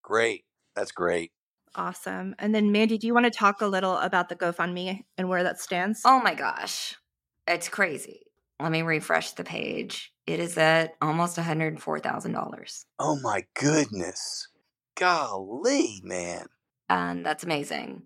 [0.01, 0.45] Great.
[0.75, 1.31] That's great.
[1.75, 2.36] Awesome.
[2.39, 5.43] And then, Mandy, do you want to talk a little about the GoFundMe and where
[5.43, 6.01] that stands?
[6.05, 6.95] Oh my gosh.
[7.47, 8.21] It's crazy.
[8.60, 10.13] Let me refresh the page.
[10.25, 12.86] It is at almost $104,000.
[12.99, 14.47] Oh my goodness.
[14.95, 16.45] Golly, man.
[16.89, 18.03] And that's amazing.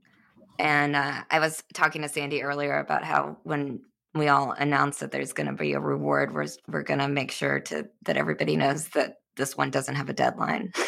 [0.57, 3.81] And uh, I was talking to Sandy earlier about how when
[4.13, 7.31] we all announce that there's going to be a reward, we're, we're going to make
[7.31, 10.73] sure to that everybody knows that this one doesn't have a deadline.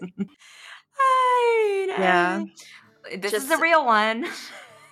[1.88, 2.44] yeah.
[3.18, 4.26] This Just, is a real one.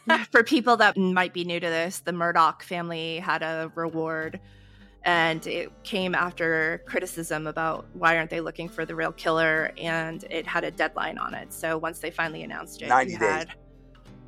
[0.31, 4.41] for people that might be new to this, the Murdaugh family had a reward
[5.05, 10.25] and it came after criticism about why aren't they looking for the real killer and
[10.31, 11.53] it had a deadline on it.
[11.53, 13.19] So once they finally announced it, 90 days.
[13.19, 13.49] had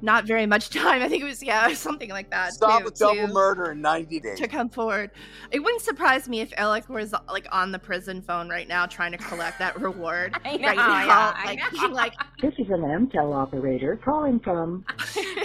[0.05, 1.03] not very much time.
[1.03, 2.53] I think it was yeah, something like that.
[2.53, 5.11] Stop too, a double to, murder in ninety days to come forward.
[5.51, 9.13] It wouldn't surprise me if Alex was like on the prison phone right now trying
[9.13, 10.37] to collect that reward.
[10.45, 14.85] I know, right now, yeah, like being like, "This is an MTEL operator calling from."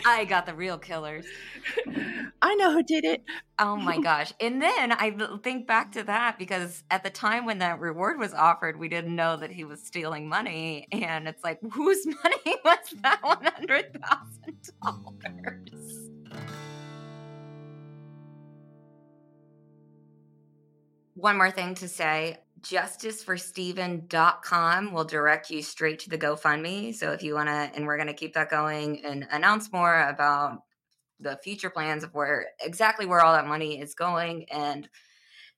[0.06, 1.26] I got the real killers.
[2.42, 3.24] I know who did it.
[3.58, 4.34] Oh my gosh!
[4.40, 8.34] And then I think back to that because at the time when that reward was
[8.34, 12.78] offered, we didn't know that he was stealing money, and it's like, whose money was
[13.02, 14.49] that one hundred thousand?
[14.82, 16.10] Dollars.
[21.16, 26.96] One more thing to say justiceforstephen.com will direct you straight to the GoFundMe.
[26.96, 30.08] So if you want to, and we're going to keep that going and announce more
[30.08, 30.64] about
[31.20, 34.50] the future plans of where exactly where all that money is going.
[34.50, 34.90] And,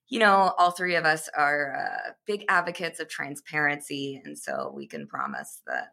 [0.08, 4.20] you know, all three of us are uh, big advocates of transparency.
[4.24, 5.92] And so we can promise that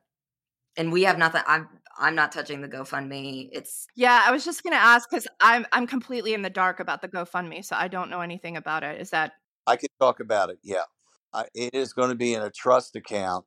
[0.79, 4.63] and we have nothing i'm i'm not touching the gofundme it's yeah i was just
[4.63, 7.87] going to ask because i'm i'm completely in the dark about the gofundme so i
[7.87, 9.33] don't know anything about it is that
[9.67, 10.85] i can talk about it yeah
[11.31, 13.45] I, it is going to be in a trust account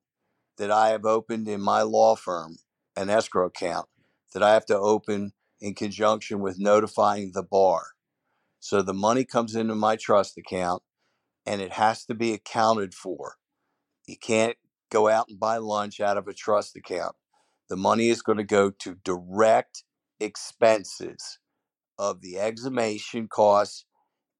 [0.58, 2.58] that i have opened in my law firm
[2.96, 3.88] an escrow account
[4.34, 7.86] that i have to open in conjunction with notifying the bar
[8.60, 10.84] so the money comes into my trust account
[11.44, 13.36] and it has to be accounted for.
[14.06, 14.56] You can't
[14.90, 17.16] go out and buy lunch out of a trust account.
[17.72, 19.84] The money is going to go to direct
[20.20, 21.38] expenses
[21.98, 23.86] of the exhumation costs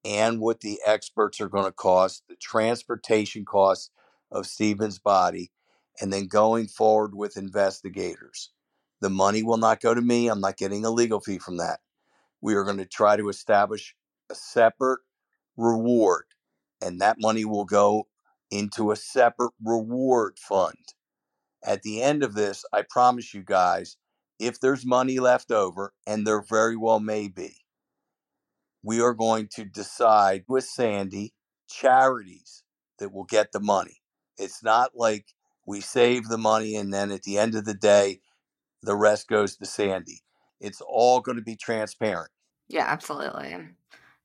[0.04, 3.88] and what the experts are going to cost, the transportation costs
[4.30, 5.50] of Stephen's body,
[5.98, 8.50] and then going forward with investigators.
[9.00, 10.28] The money will not go to me.
[10.28, 11.80] I'm not getting a legal fee from that.
[12.42, 13.96] We are going to try to establish
[14.30, 15.00] a separate
[15.56, 16.26] reward,
[16.82, 18.08] and that money will go
[18.50, 20.76] into a separate reward fund.
[21.64, 23.96] At the end of this, I promise you guys,
[24.38, 27.59] if there's money left over, and there very well may be,
[28.83, 31.35] we are going to decide with Sandy
[31.68, 32.64] charities
[32.98, 34.03] that will get the money.
[34.37, 35.27] It's not like
[35.66, 38.20] we save the money and then at the end of the day,
[38.83, 40.22] the rest goes to Sandy.
[40.61, 42.31] It's all going to be transparent.
[42.68, 43.57] Yeah, absolutely.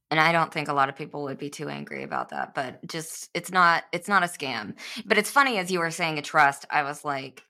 [0.10, 2.86] And I don't think a lot of people would be too angry about that, but
[2.88, 4.76] just it's not it's not a scam.
[5.06, 7.44] But it's funny as you were saying a trust, I was like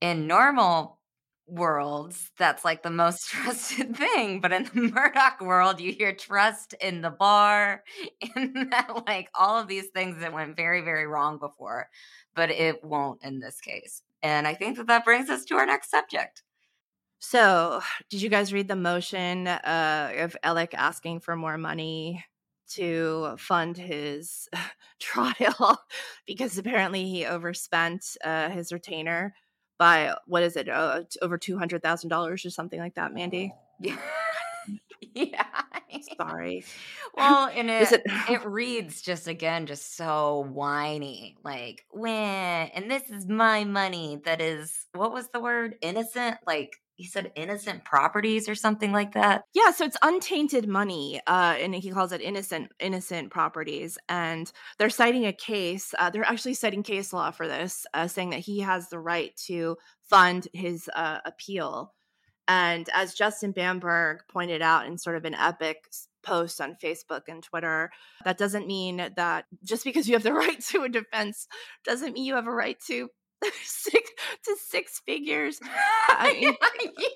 [0.00, 0.98] in normal
[1.46, 4.40] worlds, that's like the most trusted thing.
[4.40, 7.82] But in the Murdaugh world, you hear trust in the bar,
[8.36, 11.88] and that, like all of these things that went very, very wrong before,
[12.34, 14.02] but it won't in this case.
[14.22, 16.42] And I think that that brings us to our next subject.
[17.18, 22.24] So, did you guys read the motion uh, of Alec asking for more money
[22.70, 24.48] to fund his
[25.00, 25.80] trial
[26.26, 29.34] because apparently he overspent uh, his retainer
[29.78, 33.52] by what is it uh, over two hundred thousand dollars or something like that, Mandy?
[33.78, 33.98] Yeah.
[35.14, 35.44] yeah.
[36.20, 36.64] Sorry.
[37.16, 41.36] Well, and it, it- it reads just again, just so whiny.
[41.44, 45.76] Like, when and this is my money that is what was the word?
[45.82, 46.38] Innocent?
[46.46, 49.44] Like he said innocent properties or something like that.
[49.52, 53.98] Yeah, so it's untainted money, uh, and he calls it innocent innocent properties.
[54.08, 55.94] And they're citing a case.
[55.98, 59.36] Uh, they're actually citing case law for this, uh, saying that he has the right
[59.46, 59.76] to
[60.08, 61.92] fund his uh, appeal.
[62.48, 65.88] And as Justin Bamberg pointed out in sort of an epic
[66.22, 67.90] post on Facebook and Twitter,
[68.24, 71.46] that doesn't mean that just because you have the right to a defense
[71.84, 73.10] doesn't mean you have a right to
[73.64, 74.10] six
[74.44, 75.60] to six figures.
[76.08, 76.54] Uh, I mean,
[76.98, 77.08] yeah.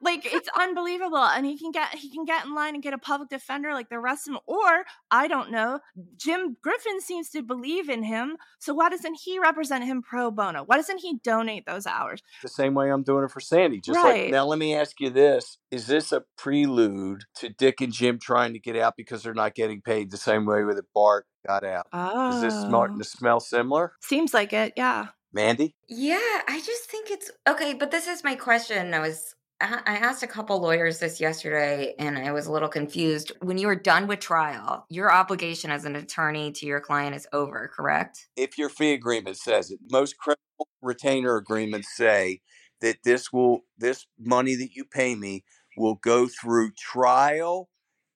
[0.00, 2.98] like it's unbelievable and he can get he can get in line and get a
[2.98, 5.78] public defender like the rest of them or i don't know
[6.16, 10.64] jim griffin seems to believe in him so why doesn't he represent him pro bono
[10.64, 13.80] why doesn't he donate those hours The same way I'm doing it for Sandy.
[13.80, 14.24] Just Right.
[14.24, 18.18] like now, let me ask you this: Is this a prelude to Dick and Jim
[18.18, 21.26] trying to get out because they're not getting paid the same way with that Bart
[21.46, 21.86] got out?
[21.92, 22.98] oh Does this smart oh.
[22.98, 25.74] to smell similar, seems like it yeah Mandy?
[25.88, 27.74] Yeah, I just think it's okay.
[27.74, 28.94] But this is my question.
[28.94, 33.30] I was I asked a couple lawyers this yesterday, and I was a little confused.
[33.40, 37.28] When you are done with trial, your obligation as an attorney to your client is
[37.32, 38.26] over, correct?
[38.36, 42.40] If your fee agreement says it, most criminal retainer agreements say
[42.80, 45.44] that this will this money that you pay me
[45.76, 47.68] will go through trial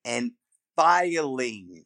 [0.04, 0.32] and
[0.74, 1.84] filing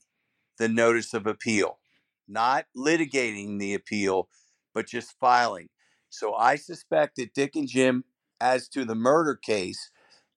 [0.58, 1.78] the notice of appeal,
[2.26, 4.28] not litigating the appeal,
[4.74, 5.68] but just filing.
[6.08, 8.04] So I suspect that Dick and Jim,
[8.40, 9.90] as to the murder case,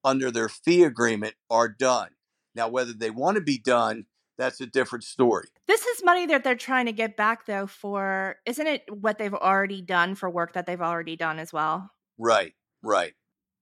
[0.03, 2.09] under their fee agreement, are done.
[2.55, 4.05] Now, whether they want to be done,
[4.37, 5.47] that's a different story.
[5.67, 9.33] this is money that they're trying to get back though for isn't it what they've
[9.33, 13.13] already done for work that they've already done as well Right, right.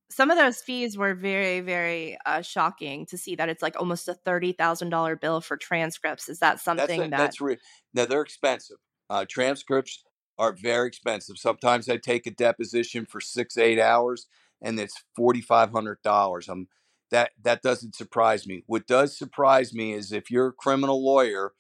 [0.10, 4.08] some of those fees were very very uh, shocking to see that it's like almost
[4.08, 7.58] a $30000 bill for transcripts is that That's something a, that that's re-
[7.94, 8.78] now they're expensive.
[9.10, 10.06] Uh, transcripts
[10.42, 11.38] are very expensive.
[11.38, 14.26] Sometimes I take a deposition for six eight hours,
[14.60, 16.50] and it's forty five hundred dollars.
[16.50, 16.68] Um,
[17.12, 18.64] that that doesn't surprise me.
[18.66, 21.54] What does surprise me is if you're a criminal lawyer,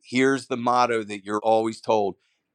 [0.00, 2.14] here's the motto that you're always told: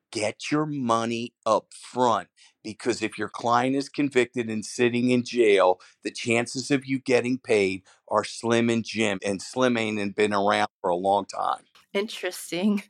[0.10, 2.30] get your money up front.
[2.64, 7.38] Because if your client is convicted and sitting in jail, the chances of you getting
[7.38, 9.20] paid are slim and Jim.
[9.26, 11.66] And Slim ain't been around for a long time.
[11.94, 12.82] interesting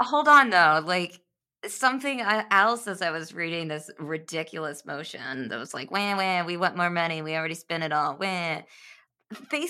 [0.00, 1.20] Hold on though, like
[1.66, 6.56] something else as I was reading this ridiculous motion that was like, "Wah wah, we
[6.56, 7.22] want more money.
[7.22, 8.62] We already spent it all." Wah.
[9.50, 9.68] They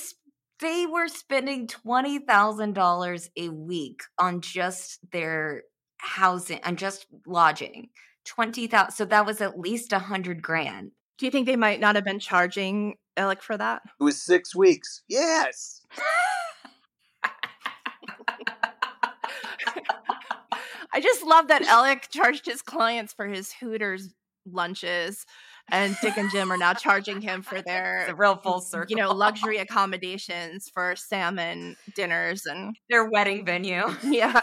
[0.60, 5.64] they were spending twenty thousand dollars a week on just their
[5.98, 7.88] housing and just lodging.
[8.24, 8.92] Twenty thousand.
[8.92, 10.92] So that was at least a hundred grand.
[11.18, 13.82] Do you think they might not have been charging Alec for that?
[14.00, 15.02] It was six weeks.
[15.08, 15.82] Yes.
[20.92, 24.08] I just love that Alec charged his clients for his Hooters
[24.46, 25.26] lunches,
[25.70, 28.90] and Dick and Jim are now charging him for It's a their, real full circle.
[28.90, 33.84] you know, luxury accommodations for salmon dinners and their wedding venue.
[34.02, 34.40] yeah.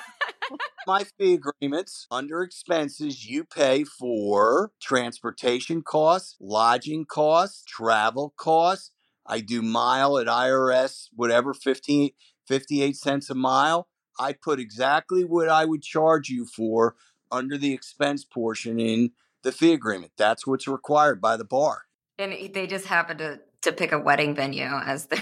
[0.85, 8.91] my fee agreements under expenses, you pay for transportation costs, lodging costs, travel costs.
[9.25, 12.11] I do mile at IRS, whatever, 15,
[12.47, 13.89] 58 cents a mile.
[14.19, 16.95] I put exactly what I would charge you for
[17.31, 19.11] under the expense portion in
[19.43, 20.13] the fee agreement.
[20.17, 21.83] That's what's required by the bar.
[22.19, 25.19] And they just happen to to pick a wedding venue as they're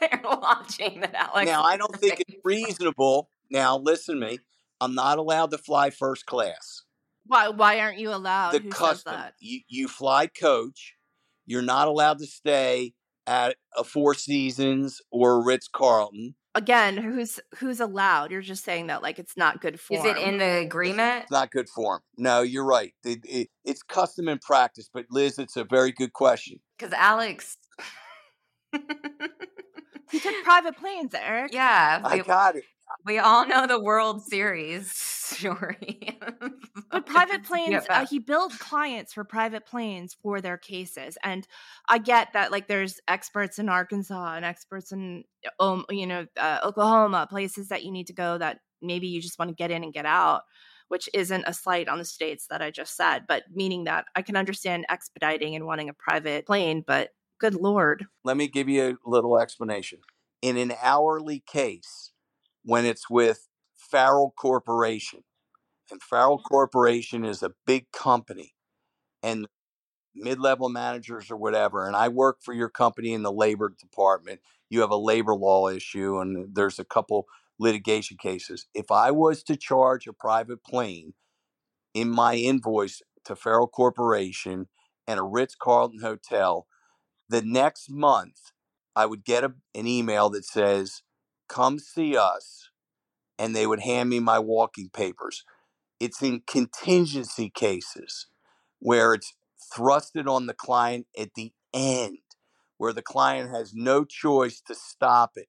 [0.24, 1.46] launching that Alex.
[1.46, 3.30] Now, I don't think it's reasonable.
[3.50, 4.38] Now, listen to me.
[4.80, 6.82] I'm not allowed to fly first class.
[7.26, 7.48] Why?
[7.48, 8.52] Why aren't you allowed?
[8.52, 9.14] The Who says custom.
[9.14, 9.34] that?
[9.40, 10.94] You, you fly coach.
[11.46, 12.94] You're not allowed to stay
[13.26, 16.34] at a Four Seasons or a Ritz Carlton.
[16.56, 18.30] Again, who's who's allowed?
[18.30, 20.00] You're just saying that like it's not good form.
[20.00, 21.24] Is it in the agreement?
[21.24, 22.00] It's not good form.
[22.16, 22.94] No, you're right.
[23.04, 24.88] It, it, it's custom and practice.
[24.92, 26.60] But Liz, it's a very good question.
[26.78, 27.58] Because Alex.
[30.10, 31.52] He took private planes, Eric.
[31.52, 32.64] yeah, I we, got it.
[33.06, 36.18] We all know the World Series story.
[36.90, 41.46] But private planes, Yeah, uh, he billed clients for private planes for their cases, and
[41.88, 42.50] I get that.
[42.50, 45.24] Like, there's experts in Arkansas and experts in,
[45.60, 49.38] um, you know, uh, Oklahoma, places that you need to go that maybe you just
[49.38, 50.42] want to get in and get out,
[50.88, 54.22] which isn't a slight on the states that I just said, but meaning that I
[54.22, 58.98] can understand expediting and wanting a private plane, but good lord, Let me give you
[59.04, 60.00] a little explanation.
[60.42, 62.12] In an hourly case,
[62.66, 65.22] when it's with Farrell Corporation,
[65.90, 66.48] and Farrell mm-hmm.
[66.52, 68.54] Corporation is a big company,
[69.22, 69.46] and
[70.14, 74.40] mid level managers or whatever, and I work for your company in the labor department,
[74.68, 77.26] you have a labor law issue, and there's a couple
[77.58, 78.66] litigation cases.
[78.74, 81.14] If I was to charge a private plane
[81.94, 84.66] in my invoice to Farrell Corporation
[85.06, 86.66] and a Ritz Carlton hotel,
[87.28, 88.52] the next month
[88.96, 91.02] I would get a, an email that says,
[91.48, 92.70] Come see us.
[93.38, 95.44] And they would hand me my walking papers.
[96.00, 98.26] It's in contingency cases
[98.78, 99.34] where it's
[99.74, 102.18] thrusted on the client at the end,
[102.78, 105.48] where the client has no choice to stop it.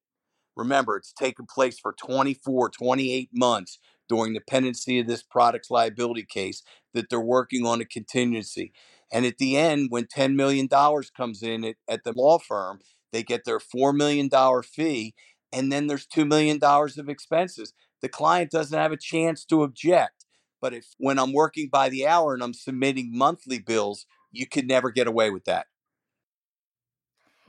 [0.55, 3.79] Remember, it's taken place for 24, 28 months
[4.09, 8.73] during the pendency of this product's liability case that they're working on a contingency.
[9.11, 12.79] And at the end, when $10 million comes in at, at the law firm,
[13.11, 14.29] they get their $4 million
[14.63, 15.13] fee,
[15.57, 17.73] and then there's $2 million of expenses.
[18.01, 20.25] The client doesn't have a chance to object.
[20.61, 24.67] But if when I'm working by the hour and I'm submitting monthly bills, you could
[24.67, 25.65] never get away with that.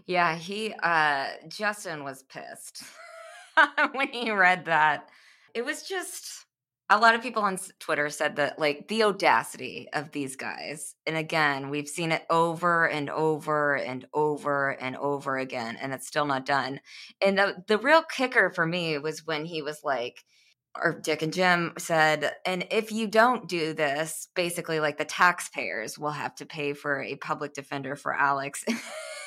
[0.07, 2.83] Yeah, he uh Justin was pissed
[3.93, 5.11] when he read that.
[5.55, 6.47] It was just
[6.91, 10.95] a lot of people on Twitter said that like the audacity of these guys.
[11.07, 16.07] And again, we've seen it over and over and over and over again and it's
[16.07, 16.81] still not done.
[17.21, 20.25] And the the real kicker for me was when he was like
[20.77, 25.99] or Dick and Jim said, and if you don't do this, basically, like the taxpayers
[25.99, 28.65] will have to pay for a public defender for Alex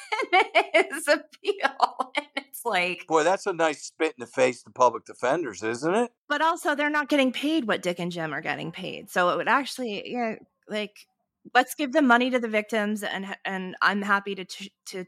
[0.74, 2.12] his appeal.
[2.18, 5.96] And it's like, Boy, that's a nice spit in the face to public defenders, isn't
[5.96, 6.12] it?
[6.28, 9.10] but also they're not getting paid what Dick and Jim are getting paid.
[9.10, 10.36] So it would actually, yeah,
[10.68, 11.08] like
[11.56, 15.06] let's give the money to the victims, and and I'm happy to ch- to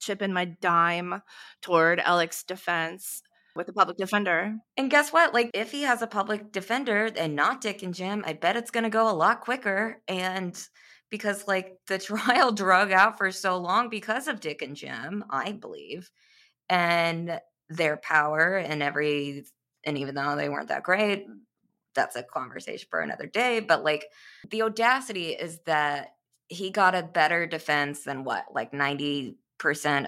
[0.00, 1.22] chip in my dime
[1.62, 3.22] toward Alex's defense
[3.54, 4.54] with the public defender.
[4.76, 5.32] and guess what?
[5.34, 8.70] Like, if he has a public defender and not Dick and Jim, I bet it's
[8.70, 10.02] going to go a lot quicker.
[10.08, 10.58] And
[11.10, 15.52] because, like, the trial drug out for so long because of Dick and Jim, I
[15.52, 16.10] believe,
[16.68, 19.44] and their power and every,
[19.84, 21.26] and even though they weren't that great,
[21.94, 23.60] that's a conversation for another day.
[23.60, 24.06] But like,
[24.50, 26.10] the audacity is that
[26.48, 29.34] he got a better defense than what, like 90%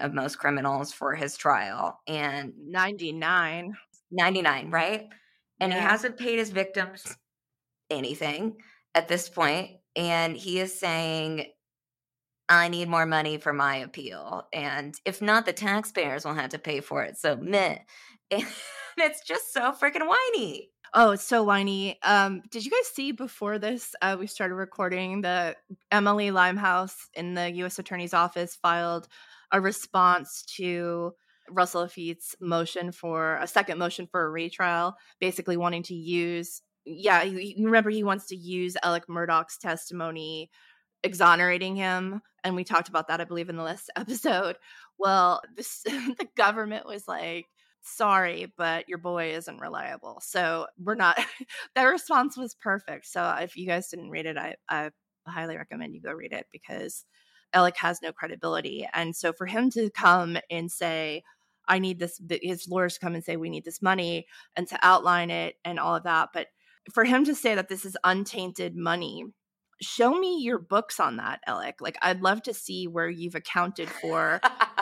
[0.03, 1.99] of most criminals for his trial.
[2.07, 3.75] And 99.
[4.11, 5.07] 99, right?
[5.59, 7.17] And he hasn't paid his victims
[7.89, 8.55] anything
[8.95, 11.45] at this point, And he is saying,
[12.47, 14.47] I need more money for my appeal.
[14.53, 17.17] And if not, the taxpayers will have to pay for it.
[17.17, 17.79] So, meh.
[18.99, 20.71] And it's just so freaking whiny.
[20.93, 21.97] Oh, it's so whiny.
[22.03, 25.55] Um, did you guys see before this uh, we started recording the
[25.91, 27.79] Emily Limehouse in the U.S.
[27.79, 29.07] Attorney's Office filed
[29.51, 31.13] a response to
[31.49, 36.61] Russell Lafitte's motion for a second motion for a retrial, basically wanting to use.
[36.91, 40.49] Yeah, you remember he wants to use Alec Murdaugh's testimony
[41.03, 44.57] exonerating him, and we talked about that, I believe, in the last episode.
[44.97, 47.45] Well, this, the government was like,
[47.81, 50.19] sorry, but your boy isn't reliable.
[50.21, 51.17] So we're not,
[51.75, 53.05] that response was perfect.
[53.07, 54.89] So if you guys didn't read it, I, I
[55.27, 57.05] highly recommend you go read it because
[57.53, 58.87] Alec has no credibility.
[58.93, 61.23] And so for him to come and say,
[61.67, 64.25] I need this, his lawyers come and say, we need this money
[64.55, 66.29] and to outline it and all of that.
[66.33, 66.47] But
[66.93, 69.25] For him to say that this is untainted money,
[69.81, 71.75] show me your books on that, Alec.
[71.81, 74.41] Like, I'd love to see where you've accounted for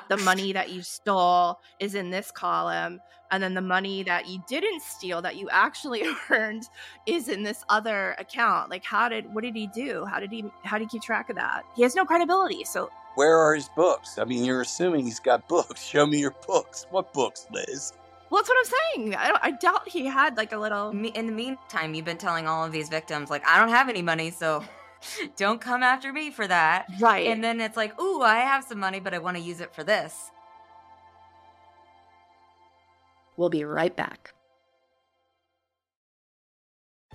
[0.09, 2.99] the money that you stole is in this column,
[3.31, 6.63] and then the money that you didn't steal that you actually earned
[7.05, 8.69] is in this other account.
[8.69, 10.05] Like, how did what did he do?
[10.05, 11.63] How did he how did he keep track of that?
[11.75, 12.63] He has no credibility.
[12.63, 14.17] So Where are his books?
[14.17, 15.83] I mean, you're assuming he's got books.
[15.83, 16.85] Show me your books.
[16.89, 17.93] What books, Liz?
[18.29, 19.15] Well, that's what I'm saying.
[19.15, 20.93] I, don't, I doubt he had like a little.
[20.93, 23.89] Me- In the meantime, you've been telling all of these victims, like, I don't have
[23.89, 24.63] any money, so
[25.37, 26.87] don't come after me for that.
[26.99, 27.27] Right.
[27.27, 29.73] And then it's like, ooh, I have some money, but I want to use it
[29.73, 30.31] for this.
[33.37, 34.33] we'll be right back.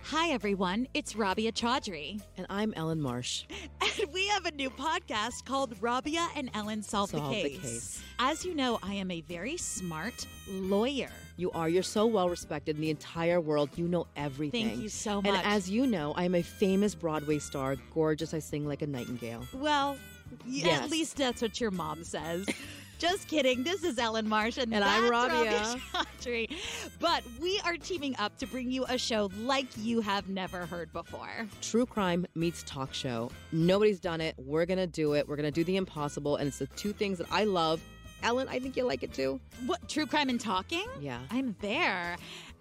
[0.05, 0.89] Hi, everyone.
[0.95, 2.21] It's Rabia Chaudhry.
[2.37, 3.45] And I'm Ellyn Marsh.
[4.01, 7.61] And we have a new podcast called Rabia and Ellyn Solve, Solve the, the case.
[7.61, 8.03] Case.
[8.19, 11.11] As you know, I am a very smart lawyer.
[11.37, 11.69] You are.
[11.69, 13.69] You're so well respected in the entire world.
[13.77, 14.69] You know everything.
[14.71, 15.27] Thank you so much.
[15.35, 17.77] And as you know, I'm a famous Broadway star.
[17.93, 18.33] Gorgeous.
[18.33, 19.45] I sing like a nightingale.
[19.53, 19.97] well,
[20.47, 20.81] Yes.
[20.83, 22.47] at least that's what your mom says.
[23.03, 23.65] Just kidding.
[23.65, 25.51] This is Ellyn Marsh, and, And I'm Rabia.
[25.93, 26.57] Chaudhry.
[27.01, 30.93] But we are teaming up to bring you a show like you have never heard
[30.93, 31.49] before.
[31.61, 33.33] True crime meets talk show.
[33.51, 34.37] Nobody's done it.
[34.39, 35.27] We're going to do it.
[35.27, 36.37] We're going to do the impossible.
[36.37, 37.81] And it's the two things that I love.
[38.23, 39.41] Ellyn, I think you like it too.
[39.67, 40.87] What true crime and talking?
[41.01, 41.19] Yeah.
[41.33, 42.17] I'm there.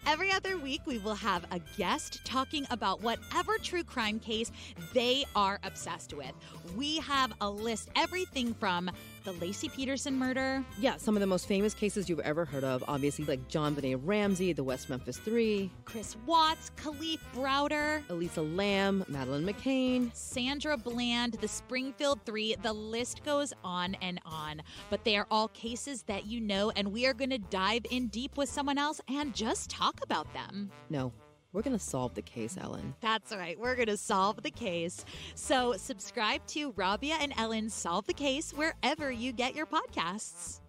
[0.07, 4.51] Every other week, we will have a guest talking about whatever true crime case
[4.95, 6.31] they are obsessed with.
[6.75, 8.89] We have a list, everything from
[9.23, 12.83] the Laci Peterson murder, Yeah, some of the most famous cases you've ever heard of,
[12.87, 19.45] obviously, like JonBenét Ramsey, the West Memphis Three, Chris Watts, Kalief Browder, Elisa Lam, Madeleine
[19.45, 20.13] McCann.
[20.15, 22.55] Sandra Bland, the Springfield Three.
[22.61, 24.61] The list goes on and on.
[24.89, 28.07] But they are all cases that you know, and we are going to dive in
[28.07, 30.71] deep with someone else and just talk about them.
[30.89, 31.11] No,
[31.53, 32.93] we're going to solve the case, Ellyn.
[33.01, 33.59] That's right.
[33.59, 35.03] We're going to solve the case.
[35.35, 40.61] So, subscribe to Rabia and Ellyn Solve the Case wherever you get your podcasts.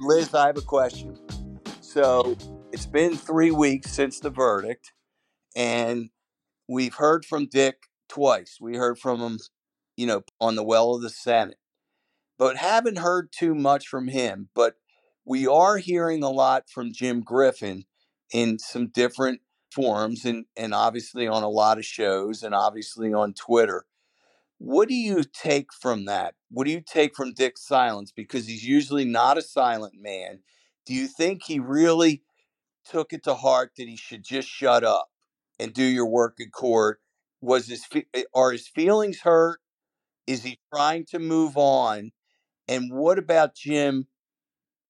[0.00, 1.18] Liz, I have a question.
[1.80, 2.36] So
[2.72, 4.92] it's been three weeks since the verdict,
[5.54, 6.10] and
[6.68, 7.76] we've heard from Dick
[8.08, 8.58] twice.
[8.60, 9.38] We heard from him,
[9.96, 11.56] you know, on the well of the Senate,
[12.38, 14.48] but haven't heard too much from him.
[14.54, 14.74] But
[15.24, 17.84] we are hearing a lot from Jim Griffin
[18.32, 19.40] in some different
[19.72, 23.86] forums and, and obviously on a lot of shows and obviously on Twitter.
[24.58, 26.34] What do you take from that?
[26.50, 28.12] What do you take from Dick's silence?
[28.12, 30.40] Because he's usually not a silent man.
[30.86, 32.22] Do you think he really
[32.84, 35.08] took it to heart that he should just shut up
[35.58, 37.00] and do your work in court?
[37.40, 39.60] Was his eh, are his feelings hurt?
[40.26, 42.12] Is he trying to move on?
[42.68, 44.06] And what about Jim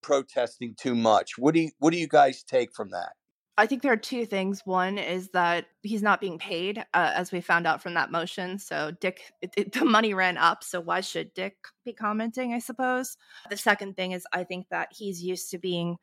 [0.05, 1.33] protesting too much?
[1.39, 3.13] What do you what do you guys take from that?
[3.57, 4.63] I think there are two things.
[4.65, 8.59] One is that he's not being paid, uh, as we found out from that motion.
[8.59, 10.63] So Dick, it, it- the money ran up.
[10.65, 12.53] So why should Dick be commenting?
[12.53, 13.17] I suppose.
[13.51, 15.97] The second thing is I think that he's used to being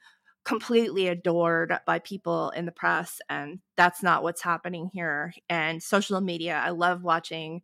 [0.43, 5.34] completely adored by people in the press, and that's not what's happening here.
[5.49, 7.62] And social media, I love watching.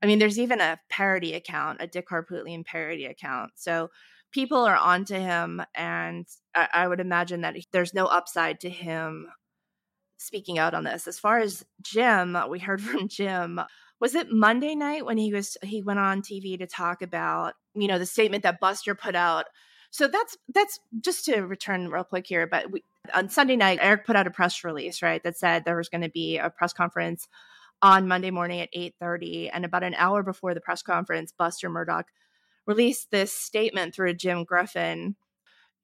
[0.00, 3.52] I mean, there's even a parody account, a Dick Harpootlian parody account.
[3.56, 3.90] So
[4.32, 9.28] people are onto him and I, I would imagine that there's no upside to him
[10.18, 11.06] speaking out on this.
[11.06, 13.60] As far as jim we heard from jim
[14.00, 17.88] was it monday night when he was he went on tv to talk about you
[17.88, 19.46] know the statement that buster put out?
[19.90, 24.04] So that's that's just to return real quick here but we, on sunday night eric
[24.04, 26.74] put out a press release right that said there was going to be a press
[26.74, 27.26] conference
[27.80, 32.04] on monday morning at 8.30 and about an hour before the press conference buster Murdaugh
[32.68, 35.16] released this statement through Jim Griffin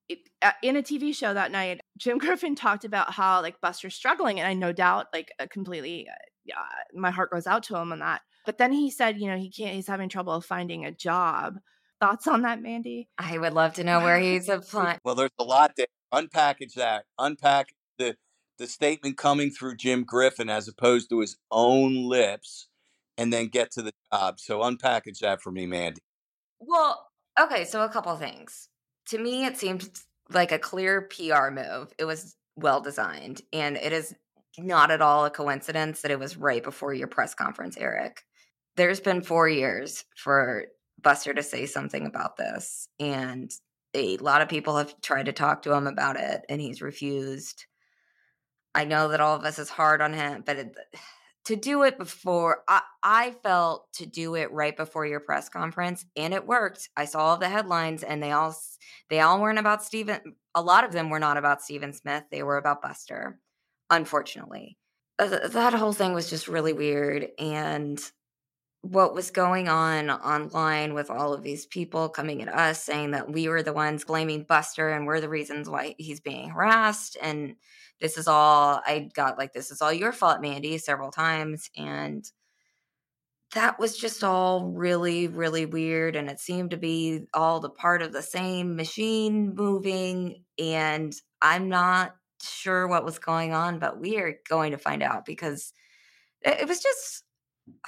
[0.08, 1.80] it, uh, in a TV show that night.
[1.98, 6.06] Jim Griffin talked about how like Buster's struggling, and I no doubt like uh, completely,
[6.08, 6.60] uh,
[6.92, 8.20] my heart goes out to him on that.
[8.46, 9.74] But then he said, you know, he can't.
[9.74, 11.56] He's having trouble finding a job.
[12.00, 13.08] Thoughts on that, Mandy?
[13.16, 14.98] I would love to know where he's applying.
[15.04, 15.86] Well, there's a lot there.
[16.12, 17.06] Unpackage that.
[17.18, 17.68] Unpack
[17.98, 18.16] the
[18.58, 22.68] the statement coming through Jim Griffin as opposed to his own lips,
[23.16, 24.38] and then get to the job.
[24.38, 26.02] So unpackage that for me, Mandy.
[26.60, 27.08] Well,
[27.40, 28.68] okay, so a couple things.
[29.08, 29.88] To me, it seemed
[30.30, 31.92] like a clear PR move.
[31.98, 34.14] It was well designed, and it is
[34.58, 38.22] not at all a coincidence that it was right before your press conference, Eric.
[38.76, 40.66] There's been four years for
[41.02, 43.50] Buster to say something about this, and
[43.94, 47.66] a lot of people have tried to talk to him about it, and he's refused.
[48.74, 50.76] I know that all of us is hard on him, but it,
[51.44, 56.04] to do it before I, I felt to do it right before your press conference
[56.16, 56.88] and it worked.
[56.96, 58.56] I saw all the headlines and they all
[59.10, 62.42] they all weren't about stephen a lot of them were not about stephen smith they
[62.42, 63.38] were about buster
[63.90, 64.78] unfortunately.
[65.18, 68.00] That whole thing was just really weird and
[68.80, 73.32] what was going on online with all of these people coming at us saying that
[73.32, 77.56] we were the ones blaming buster and we're the reasons why he's being harassed and
[78.00, 81.70] this is all I got like this is all your fault, Mandy, several times.
[81.76, 82.24] And
[83.54, 86.16] that was just all really, really weird.
[86.16, 90.44] And it seemed to be all the part of the same machine moving.
[90.58, 95.24] And I'm not sure what was going on, but we are going to find out
[95.24, 95.72] because
[96.42, 97.24] it was just,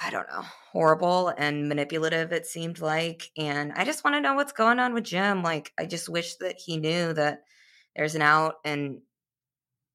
[0.01, 3.29] I don't know, horrible and manipulative, it seemed like.
[3.37, 5.43] And I just want to know what's going on with Jim.
[5.43, 7.41] Like, I just wish that he knew that
[7.95, 8.99] there's an out and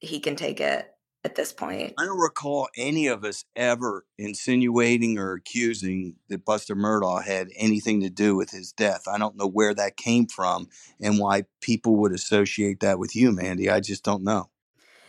[0.03, 0.93] he can take it
[1.25, 1.95] at this point.
[1.99, 8.01] I don't recall any of us ever insinuating or accusing that Buster Murdaugh had anything
[8.01, 9.05] to do with his death.
[9.07, 10.69] I don't know where that came from
[11.01, 13.71] and why people would associate that with you, Mandy.
[13.71, 14.51] I just don't know.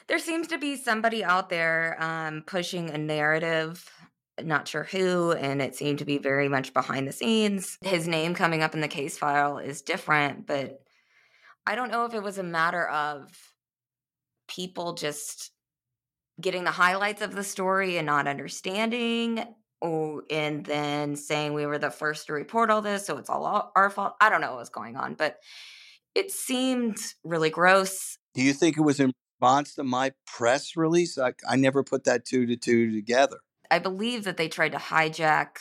[0.07, 3.89] There seems to be somebody out there um, pushing a narrative.
[4.41, 7.77] Not sure who, and it seemed to be very much behind the scenes.
[7.81, 10.81] His name coming up in the case file is different, but
[11.65, 13.52] I don't know if it was a matter of
[14.53, 15.51] people just
[16.39, 19.43] getting the highlights of the story and not understanding
[19.81, 23.71] or and then saying we were the first to report all this so it's all
[23.75, 25.39] our fault i don't know what was going on but
[26.15, 31.17] it seemed really gross do you think it was in response to my press release
[31.17, 33.37] i, I never put that two to two together
[33.69, 35.57] i believe that they tried to hijack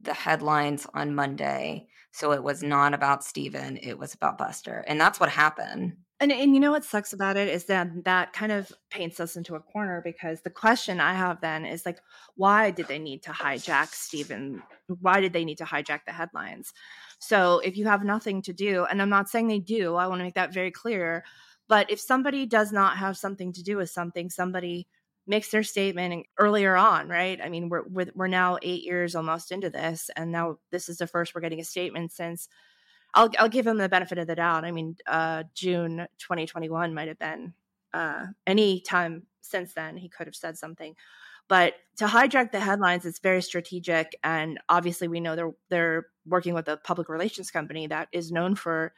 [0.00, 4.84] the headlines on monday so it was not about Stephen, it was about Buster.
[4.86, 5.96] And that's what happened.
[6.22, 9.34] And, and you know what sucks about it is that that kind of paints us
[9.34, 11.98] into a corner because the question I have then is like,
[12.36, 14.62] why did they need to hijack Stephen?
[15.00, 16.72] Why did they need to hijack the headlines?
[17.18, 20.20] So if you have nothing to do, and I'm not saying they do, I want
[20.20, 21.24] to make that very clear.
[21.68, 24.86] But if somebody does not have something to do with something, somebody
[25.26, 27.40] makes their statement earlier on, right?
[27.42, 30.98] I mean, we're, we're we're now eight years almost into this, and now this is
[30.98, 32.48] the first we're getting a statement since
[33.14, 34.64] I'll I'll give him the benefit of the doubt.
[34.64, 37.54] I mean, uh, June 2021 might have been
[37.92, 40.94] uh, any time since then he could have said something.
[41.48, 46.54] But to hijack the headlines, it's very strategic, and obviously we know they're they're working
[46.54, 48.94] with a public relations company that is known for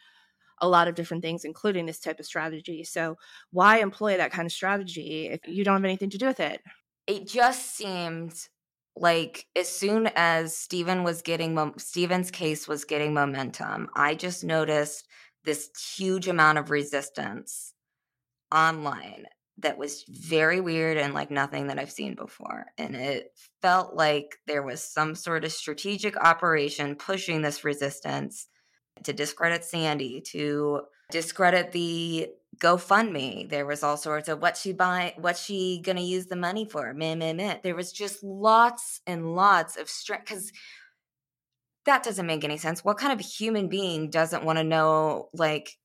[0.58, 2.84] a lot of different things, including this type of strategy.
[2.84, 3.16] So
[3.50, 6.62] why employ that kind of strategy if you don't have anything to do with it?
[7.06, 8.34] It just seemed
[8.96, 14.44] like as soon as Stephen was getting mo- Stephen's case was getting momentum, I just
[14.44, 15.06] noticed
[15.44, 17.74] this huge amount of resistance
[18.52, 19.26] online
[19.58, 22.66] that was very weird and like nothing that I've seen before.
[22.78, 23.28] And it
[23.62, 28.48] felt like there was some sort of strategic operation pushing this resistance
[29.04, 30.82] to discredit Sandy, to
[31.14, 33.48] discredit the GoFundMe.
[33.48, 36.92] There was all sorts of what she buy, what she gonna use the money for.
[36.92, 37.58] Meh, meh, meh.
[37.62, 40.50] There was just lots and lots of strength because
[41.86, 42.84] that doesn't make any sense.
[42.84, 45.28] What kind of human being doesn't want to know?
[45.32, 45.78] Like,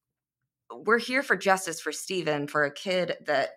[0.74, 3.50] we're here for justice for Stephen, for a kid that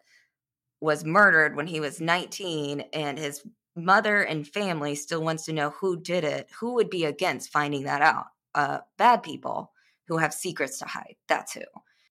[0.83, 3.43] was murdered when he was 19, and his
[3.77, 6.51] mother and family still wants to know who did it.
[6.61, 8.27] Who would be against finding that out?
[8.55, 9.73] Uh, bad people
[10.09, 11.17] who have secrets to hide.
[11.29, 11.63] That's who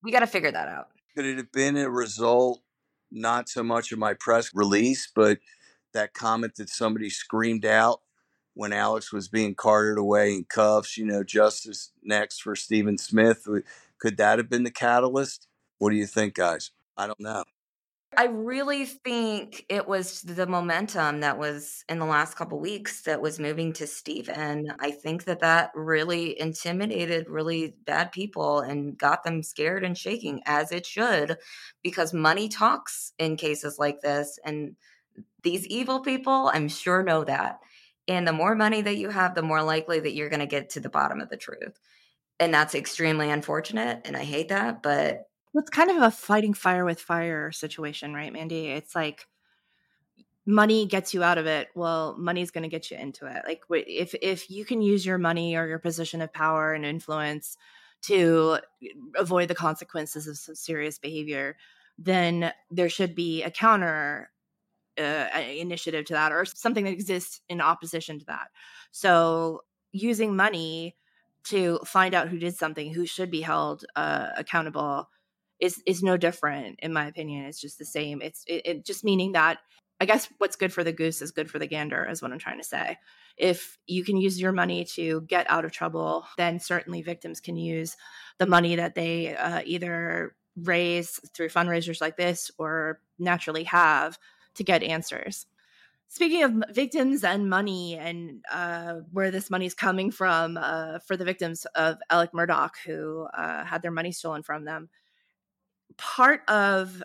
[0.04, 0.88] we got to figure that out.
[1.16, 2.62] Could it have been a result,
[3.12, 5.40] not so much of my press release, but
[5.94, 8.02] that comment that somebody screamed out
[8.54, 13.48] when Alex was being carted away in cuffs, you know, justice next for Stephen Smith?
[14.00, 15.48] Could that have been the catalyst?
[15.78, 16.72] What do you think, guys?
[16.98, 17.44] I don't know.
[18.18, 23.22] I really think it was the momentum that was in the last couple weeks that
[23.22, 24.74] was moving to Stephen.
[24.80, 30.42] I think that that really intimidated really bad people and got them scared and shaking,
[30.46, 31.38] as it should,
[31.84, 34.38] because money talks in cases like this.
[34.44, 34.76] And
[35.42, 37.60] these evil people, I'm sure, know that.
[38.10, 40.72] And the more money that you have, the more likely that you're going to get
[40.72, 41.80] to the bottom of the truth.
[42.42, 44.02] And that's extremely unfortunate.
[44.04, 44.84] And I hate that.
[44.84, 48.68] But it's kind of a fighting fire with fire situation, right, Mandy?
[48.68, 49.28] It's like
[50.46, 51.70] money gets you out of it.
[51.76, 53.44] Well, money's going to get you into it.
[53.46, 57.58] Like if if you can use your money or your position of power and influence
[58.04, 58.60] to
[59.16, 61.58] avoid the consequences of some serious behavior,
[61.98, 64.32] then there should be a counter
[64.98, 68.48] uh, initiative to that or something that exists in opposition to that.
[68.92, 70.96] So using money
[71.44, 75.10] to find out who did something, who should be held uh, accountable
[75.62, 79.04] is is no different in my opinion it's just the same it's it, it, just
[79.04, 79.60] meaning that
[80.02, 82.40] I guess what's good for the goose is good for the gander, is what I'm
[82.40, 82.98] trying to say.
[83.38, 87.56] If you can use your money to get out of trouble, then certainly victims can
[87.56, 87.96] use
[88.40, 94.18] the money that they uh, either raise through fundraisers like this or naturally have
[94.56, 95.46] to get answers.
[96.08, 101.16] Speaking of victims and money and uh, where this money is coming from uh, for
[101.16, 104.90] the victims of Alec Murdaugh, who uh, had their money stolen from them,
[105.98, 107.04] part of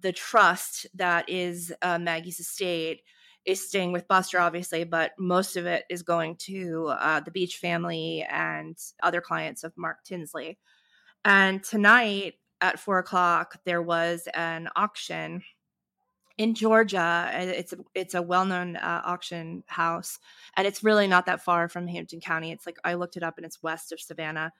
[0.00, 3.02] the trust that is uh, Maggie's estate
[3.44, 7.58] is staying with Buster, obviously, but most of it is going to uh, the Beach
[7.58, 10.58] family and other clients of Mark Tinsley.
[11.24, 15.42] And tonight at four o'clock, there was an auction
[16.38, 17.30] in Georgia.
[17.34, 20.18] It's a, it's a well known uh, auction house,
[20.56, 22.50] and it's really not that far from Hampton County.
[22.50, 24.52] It's like I looked it up, and it's west of Savannah.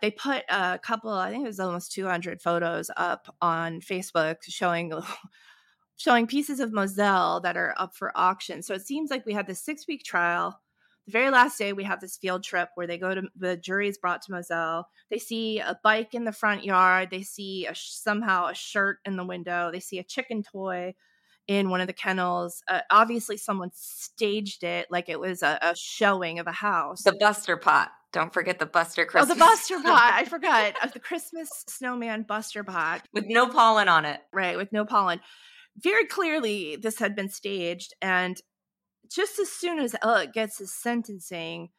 [0.00, 4.92] They put a couple, I think it was almost 200 photos up on Facebook showing
[5.96, 8.62] showing pieces of Moselle that are up for auction.
[8.62, 10.60] So it seems like we had this six week trial.
[11.06, 13.88] The very last day, we have this field trip where they go to the jury
[13.88, 14.88] is brought to Moselle.
[15.10, 17.08] They see a bike in the front yard.
[17.10, 19.70] They see a, somehow a shirt in the window.
[19.72, 20.94] They see a chicken toy
[21.48, 22.62] in one of the kennels.
[22.68, 27.02] Uh, obviously, someone staged it like it was a, a, showing of a house.
[27.02, 27.90] The Buster pot.
[28.12, 29.30] Don't forget the Buster Christmas.
[29.30, 30.12] Oh, the Buster pot.
[30.14, 30.74] I forgot.
[30.82, 33.06] Of the Christmas snowman Buster pot.
[33.12, 34.20] With no pollen on it.
[34.32, 35.20] Right, with no pollen
[35.80, 38.40] very clearly this had been staged and
[39.10, 41.70] just as soon as Alec gets his sentencing,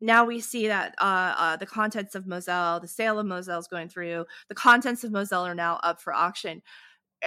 [0.00, 3.68] now we see that uh, uh, the contents of Moselle, the sale of Moselle is
[3.68, 4.24] going through.
[4.48, 6.62] The contents of Moselle are now up for auction,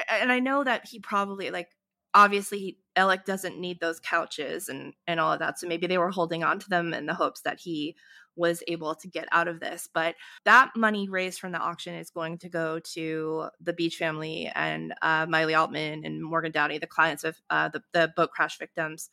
[0.10, 1.70] and I know that he probably like
[2.16, 6.00] obviously he, Alec doesn't need those couches and and all of that, so maybe they
[6.00, 7.96] were holding on to them in the hopes that he
[8.36, 9.88] was able to get out of this.
[9.94, 10.16] But
[10.46, 14.94] that money raised from the auction is going to go to the Beach family and
[15.02, 19.10] uh, Miley Altman and Morgan Doughty, the clients of uh, the, the boat crash victims.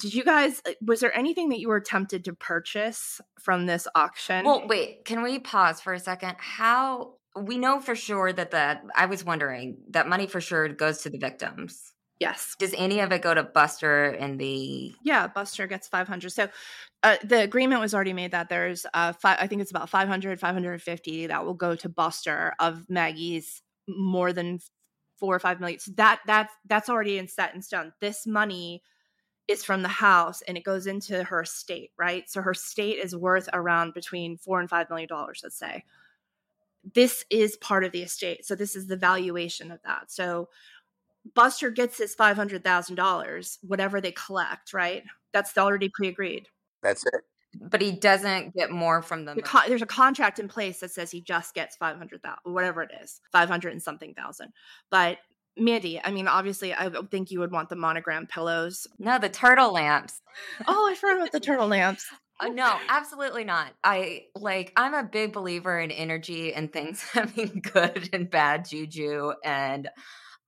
[0.00, 4.44] Did you guys, was there anything that you were tempted to purchase from this auction?
[4.44, 6.36] Well, wait, can we pause for a second?
[6.38, 11.02] How, we know for sure that that, I was wondering, that money for sure goes
[11.02, 11.87] to the victims.
[12.20, 12.56] Yes.
[12.58, 14.94] Does any of it go to Buster and the?
[15.02, 16.30] Yeah, Buster gets 500.
[16.30, 16.48] So
[17.04, 20.40] uh, the agreement was already made that there's uh five, I think it's about 500,
[20.40, 24.58] 550 that will go to Buster of Maggie's more than
[25.16, 25.78] four or five million.
[25.78, 27.92] So that that's that's already in set in stone.
[28.00, 28.82] This money
[29.46, 32.28] is from the house and it goes into her estate, right?
[32.28, 35.84] So her estate is worth around between four and five million dollars, let's say.
[36.94, 38.44] This is part of the estate.
[38.46, 40.10] So this is the valuation of that.
[40.10, 40.48] So
[41.34, 45.02] Buster gets his five hundred thousand dollars, whatever they collect, right?
[45.32, 46.46] That's already pre-agreed.
[46.82, 47.22] That's it.
[47.60, 49.36] But he doesn't get more from them.
[49.36, 52.52] The con- there's a contract in place that says he just gets five hundred thousand,
[52.52, 54.52] whatever it is, five hundred and something thousand.
[54.90, 55.18] But
[55.56, 58.86] Mandy, I mean, obviously, I think you would want the monogram pillows.
[58.98, 60.20] No, the turtle lamps.
[60.66, 62.06] oh, I forgot about the turtle lamps.
[62.40, 63.72] Uh, no, absolutely not.
[63.82, 69.32] I like I'm a big believer in energy and things having good and bad juju
[69.44, 69.88] and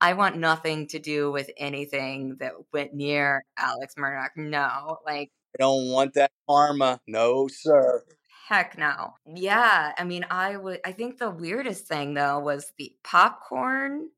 [0.01, 4.29] I want nothing to do with anything that went near Alex Murdaugh.
[4.37, 7.01] No, like I don't want that karma.
[7.07, 8.03] No, sir.
[8.49, 9.15] Heck no.
[9.27, 10.81] Yeah, I mean, I would.
[10.85, 14.09] I think the weirdest thing though was the popcorn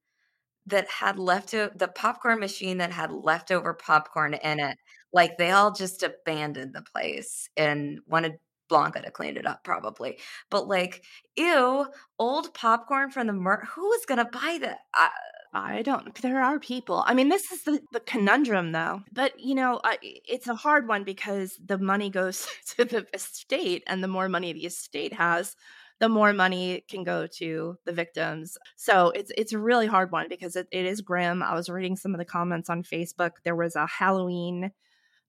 [0.67, 4.79] that had left the popcorn machine that had leftover popcorn in it.
[5.13, 10.19] Like they all just abandoned the place and wanted Blanca to clean it up, probably.
[10.51, 11.05] But like,
[11.37, 11.87] ew,
[12.19, 14.79] old popcorn from the mur- who is gonna buy that?
[14.95, 15.11] I,
[15.53, 16.15] I don't.
[16.23, 17.05] There are people.
[17.07, 19.03] I mean, this is the, the conundrum, though.
[19.13, 23.83] But you know, I, it's a hard one because the money goes to the estate,
[23.87, 25.55] and the more money the estate has,
[26.01, 28.57] the more money can go to the victims.
[28.77, 31.43] So it's it's a really hard one because it, it is grim.
[31.43, 33.33] I was reading some of the comments on Facebook.
[33.45, 34.73] There was a Halloween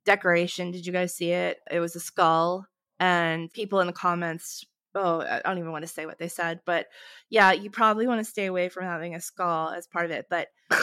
[0.05, 0.71] decoration.
[0.71, 1.57] Did you guys see it?
[1.69, 2.65] It was a skull,
[2.97, 4.63] and people in the comments
[4.95, 6.87] oh, I don't even want to say what they said, but
[7.29, 10.27] yeah, you probably want to stay away from having a skull as part of it.
[10.29, 10.47] But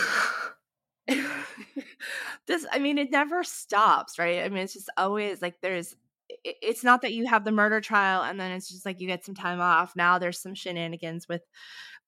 [2.47, 4.45] this, I mean, it never stops, right?
[4.45, 5.97] I mean, it's just always like there's,
[6.45, 9.25] it's not that you have the murder trial and then it's just like you get
[9.25, 9.97] some time off.
[9.97, 11.43] Now there's some shenanigans with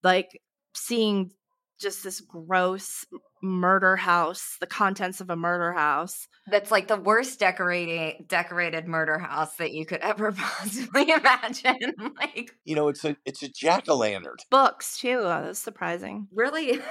[0.03, 0.41] like
[0.75, 1.33] seeing
[1.83, 3.05] just this gross
[3.43, 6.29] murder house, the contents of a murder house.
[6.47, 11.95] That's like the worst decorating decorated murder house that you could ever possibly imagine.
[12.17, 14.37] like you know, it's a it's a jack o' lantern.
[14.51, 15.19] Books too.
[15.19, 16.29] Oh, that's surprising.
[16.33, 16.81] Really.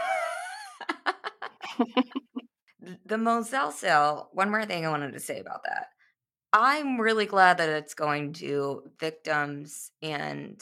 [3.05, 4.29] the Moselle sale.
[4.33, 5.87] One more thing I wanted to say about that.
[6.53, 10.61] I'm really glad that it's going to victims and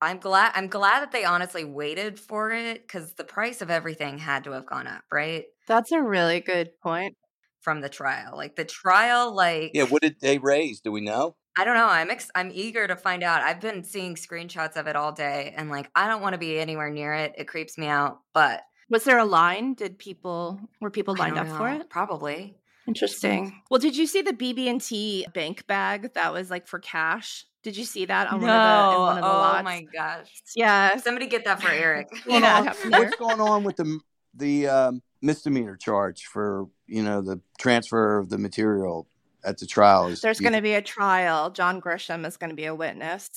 [0.00, 4.18] I'm glad I'm glad that they honestly waited for it because the price of everything
[4.18, 5.44] had to have gone up, right?
[5.66, 7.16] That's a really good point.
[7.60, 8.36] From the trial.
[8.36, 10.80] Like the trial, like Yeah, what did they raise?
[10.80, 11.36] Do we know?
[11.56, 11.86] I don't know.
[11.86, 13.42] I'm ex- I'm eager to find out.
[13.42, 16.58] I've been seeing screenshots of it all day and like I don't want to be
[16.58, 17.34] anywhere near it.
[17.36, 19.74] It creeps me out, but Was there a line?
[19.74, 21.90] Did people were people lined don't up for it?
[21.90, 22.56] Probably.
[22.86, 23.60] Interesting.
[23.70, 27.44] Well, did you see the BB&T bank bag that was like for cash?
[27.62, 29.64] Did you see that on one of the in one of the oh lots?
[29.64, 30.42] my gosh.
[30.54, 30.96] Yeah.
[30.98, 32.08] Somebody get that for Eric.
[32.26, 33.04] You know, happened there.
[33.04, 33.98] What's going on with the
[34.34, 39.08] the um, misdemeanor charge for you know the transfer of the material
[39.44, 40.20] at the trials?
[40.20, 41.50] There's going to be a trial.
[41.50, 43.28] John Grisham is going to be a witness.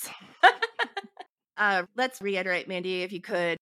[1.58, 3.58] uh, let's reiterate, Mandy, if you could.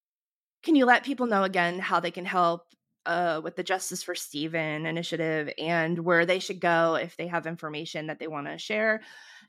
[0.64, 2.66] Can you let people know again how they can help
[3.06, 7.48] uh, with the Justice for Stephen initiative and where they should go if they have
[7.48, 9.02] information that they want to share?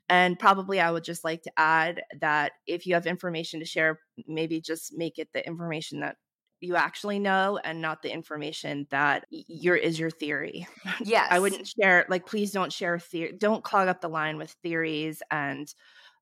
[0.09, 3.99] And probably I would just like to add that if you have information to share,
[4.27, 6.17] maybe just make it the information that
[6.59, 10.67] you actually know and not the information that your is your theory.
[11.03, 11.27] Yes.
[11.31, 15.23] I wouldn't share like please don't share theory don't clog up the line with theories
[15.31, 15.73] and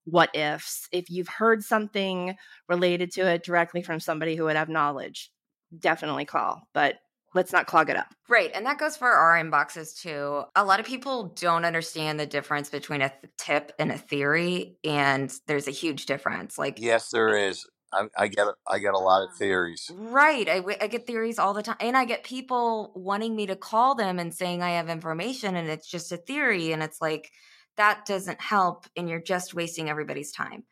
[0.06, 0.88] what ifs.
[0.92, 2.36] If you've heard something
[2.68, 5.32] related to it directly from somebody who would have knowledge,
[5.78, 6.64] definitely call.
[6.74, 6.96] But
[7.34, 8.08] let's not clog it up.
[8.28, 8.52] Right.
[8.54, 10.44] And that goes for our inboxes too.
[10.56, 14.78] A lot of people don't understand the difference between a th- tip and a theory.
[14.84, 16.58] And there's a huge difference.
[16.58, 17.66] Like, Yes, there is.
[17.92, 19.90] I, I get I get a lot of theories.
[19.94, 20.48] right.
[20.48, 21.78] I get theories all the time.
[21.80, 25.68] And I get people wanting me to call them and saying I have information and
[25.70, 26.72] it's just a theory.
[26.72, 27.32] And it's like,
[27.78, 28.86] that doesn't help.
[28.96, 30.66] And you're just wasting everybody's time.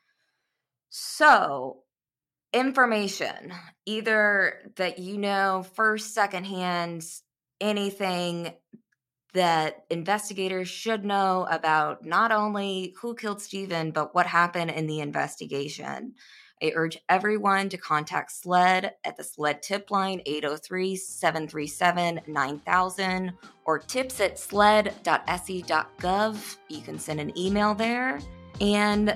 [0.90, 1.84] So,
[2.58, 3.54] information,
[3.86, 7.04] either that you know first, secondhand,
[7.62, 8.54] anything
[9.34, 15.00] that investigators should know about not only who killed Stephen, but what happened in the
[15.00, 16.16] investigation.
[16.62, 23.34] I urge everyone to contact SLED at the SLED tip line 803 737 9000
[23.66, 24.98] or tips at sled.sc.gov.
[26.70, 28.20] You can send an email there.
[28.60, 29.16] And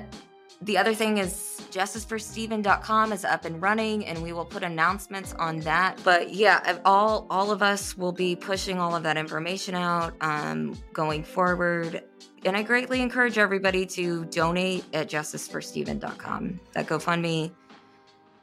[0.62, 5.60] the other thing is justiceforstephen.com is up and running and we will put announcements on
[5.62, 6.00] that.
[6.04, 10.78] But yeah all all of us will be pushing all of that information out um,
[10.94, 12.04] going forward.
[12.44, 17.52] And i greatly encourage everybody to donate at justiceforstephen.com that gofundme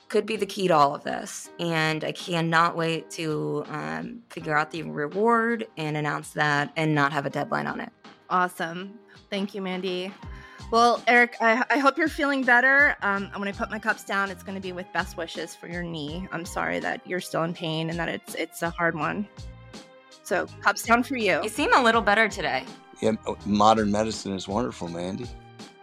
[0.09, 1.51] could be the key to all of this.
[1.61, 7.13] And i cannot wait to um, figure out the reward and announce that and not
[7.13, 7.91] have a deadline on it.
[8.31, 8.99] Awesome.
[9.31, 10.13] Thank you, Mandy.
[10.71, 12.97] Well, Eric, I, I hope you're feeling better.
[13.03, 15.67] Um, when I put my cups down, it's going to be with best wishes for
[15.69, 16.29] your knee.
[16.31, 19.27] I'm sorry that you're still in pain and that it's it's a hard one.
[20.23, 21.41] So, cups down for you.
[21.43, 22.65] you seem a little better today
[23.01, 23.13] Yeah,
[23.47, 25.27] modern medicine is wonderful, Mandy.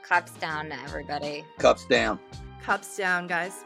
[0.04, 2.20] cups down to everybody Cups down.
[2.62, 3.64] Cups down, guys.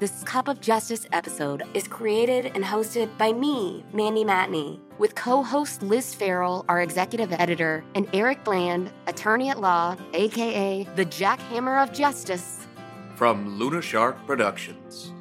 [0.00, 5.40] This Cup of Justice episode is created and hosted by me, Mandy Matney, with co
[5.40, 11.80] host Liz Farrell, our executive editor, and Eric Bland, attorney at law, aka the jackhammer
[11.80, 12.66] of justice.
[13.14, 15.12] From Luna Shark Productions.